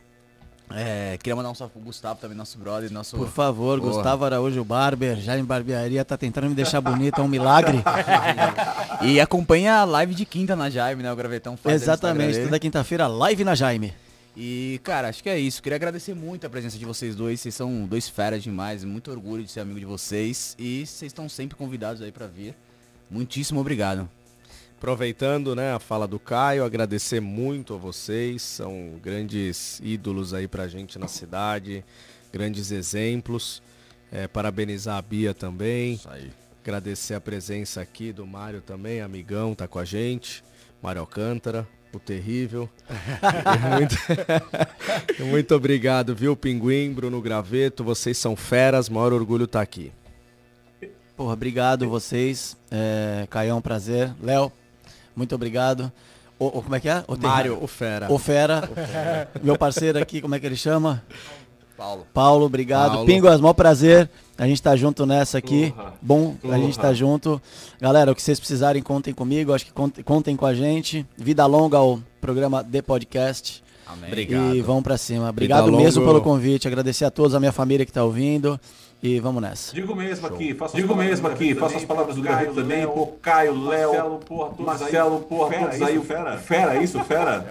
[0.72, 3.16] É, queria mandar um salve pro Gustavo também, nosso brother, nosso.
[3.16, 3.94] Por favor, Porra.
[3.94, 7.84] Gustavo Araújo Barber, já em barbearia, tá tentando me deixar bonito, é um milagre.
[9.02, 11.12] E acompanha a live de quinta na Jaime, né?
[11.12, 13.94] O Gravetão faz Exatamente, toda quinta-feira, live na Jaime.
[14.36, 15.64] E, cara, acho que é isso.
[15.64, 17.40] Queria agradecer muito a presença de vocês dois.
[17.40, 18.84] Vocês são dois feras demais.
[18.84, 20.56] Muito orgulho de ser amigo de vocês.
[20.60, 22.54] E vocês estão sempre convidados aí pra vir.
[23.10, 24.10] Muitíssimo obrigado.
[24.78, 30.68] Aproveitando né, a fala do Caio, agradecer muito a vocês, são grandes ídolos aí pra
[30.68, 31.84] gente na cidade,
[32.32, 33.64] grandes exemplos.
[34.12, 35.94] É, parabenizar a Bia também.
[35.94, 36.30] Isso aí.
[36.62, 40.44] Agradecer a presença aqui do Mário também, amigão, tá com a gente.
[40.82, 42.70] Mário Alcântara, o terrível.
[43.78, 43.96] Muito...
[45.26, 49.92] muito obrigado, viu, Pinguim, Bruno Graveto, vocês são feras, maior orgulho tá aqui.
[51.16, 52.58] Porra, obrigado vocês.
[52.70, 54.14] É, Caião, prazer.
[54.22, 54.52] Léo,
[55.16, 55.92] muito obrigado.
[56.38, 57.04] O, o- como é que é?
[57.08, 58.12] O Mário, o fera.
[58.12, 58.70] O Fera.
[59.42, 61.02] Meu parceiro aqui, como é que ele chama?
[61.78, 62.06] Paulo.
[62.14, 62.92] Paulo, obrigado.
[62.92, 63.06] Paulo.
[63.06, 64.10] Pinguas, maior prazer.
[64.38, 65.74] A gente tá junto nessa aqui.
[66.02, 67.42] Bom, a gente tá junto.
[67.80, 69.54] Galera, o que vocês precisarem, contem comigo.
[69.54, 71.06] Acho que contem, contem com a gente.
[71.18, 73.64] Vida longa ao programa The Podcast.
[73.88, 74.10] Amém.
[74.10, 74.56] Obrigado.
[74.56, 75.30] E vamos pra cima.
[75.30, 76.68] Obrigado mesmo pelo convite.
[76.68, 78.60] Agradecer a todos, a minha família que tá ouvindo.
[79.06, 79.72] E vamos nessa.
[79.72, 83.54] Digo mesmo aqui, faço Digo mesmo aqui, faço as palavras do Graveto também, pô, Caio,
[83.68, 85.24] Léo, Marcelo, porra, todos Marcelo, aí.
[85.24, 86.38] porra, Fera, todos isso, o fera.
[86.38, 87.46] Fera, isso, Fera?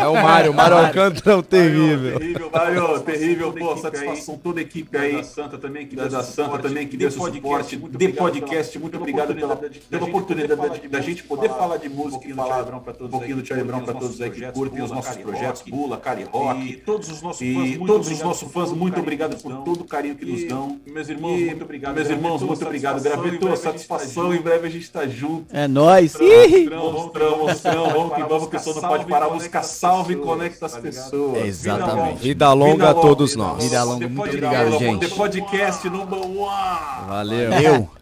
[0.00, 2.18] É o Mário, o Mário Alcântara é o terrível.
[2.18, 5.12] Terrível, Mário, terrível, pô, satisfação toda a equipe aí.
[5.16, 6.62] Da Santa também, que Da, deu da esse Santa suporte.
[6.68, 9.78] também, que deu esse podcast, suporte, muito de obrigado podcast, pela- muito obrigado pela, oportunidade
[9.90, 12.28] pela da gente oportunidade poder da, falar de gente música, poder falar falar de música
[12.28, 14.90] e falar todos um pouquinho do Charlie Brown para os todos aí que curtem os
[14.90, 16.76] nossos projetos, Bula, Cari E Rock.
[16.84, 18.94] todos os nossos fãs, E muito todos os obrigado nossos por fãs, todo o muito
[18.94, 20.80] carinho obrigado que por todo o carinho que nos dão.
[20.96, 21.94] Meus irmãos, E, muito obrigado.
[21.94, 22.98] Meus irmãos, muito obrigado.
[23.00, 24.24] satisfação, Gravetou, em breve a gente tá satisfação.
[24.24, 24.34] junto.
[24.34, 25.56] Em breve a gente tá junto.
[25.56, 26.14] É nóis.
[26.14, 29.28] Monstrão, monstrão, monstrão, vamos que vamos, que o som não pode parar.
[29.28, 31.44] Música salve e conecta as tá pessoas.
[31.44, 32.18] Exatamente.
[32.22, 33.62] Vida longa a todos nós.
[33.62, 35.06] Vida longa, muito obrigado, gente.
[35.06, 37.06] The Podcast number one.
[37.08, 37.95] Valeu.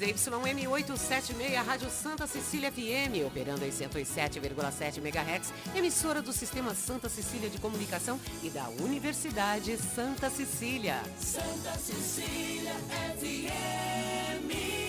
[0.00, 0.08] Eu.
[0.08, 7.58] ZYM876, Rádio Santa Cecília FM, operando em 107,7 MHz, emissora do Sistema Santa Cecília de
[7.58, 11.02] Comunicação e da Universidade Santa Cecília.
[11.18, 12.72] Santa Cecília
[13.18, 14.87] municípios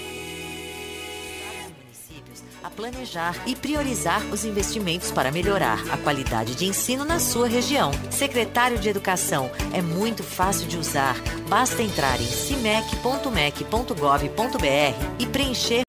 [2.63, 7.91] a planejar e priorizar os investimentos para melhorar a qualidade de ensino na sua região.
[8.09, 11.15] Secretário de Educação é muito fácil de usar.
[11.47, 15.88] Basta entrar em cimec.mec.gov.br e preencher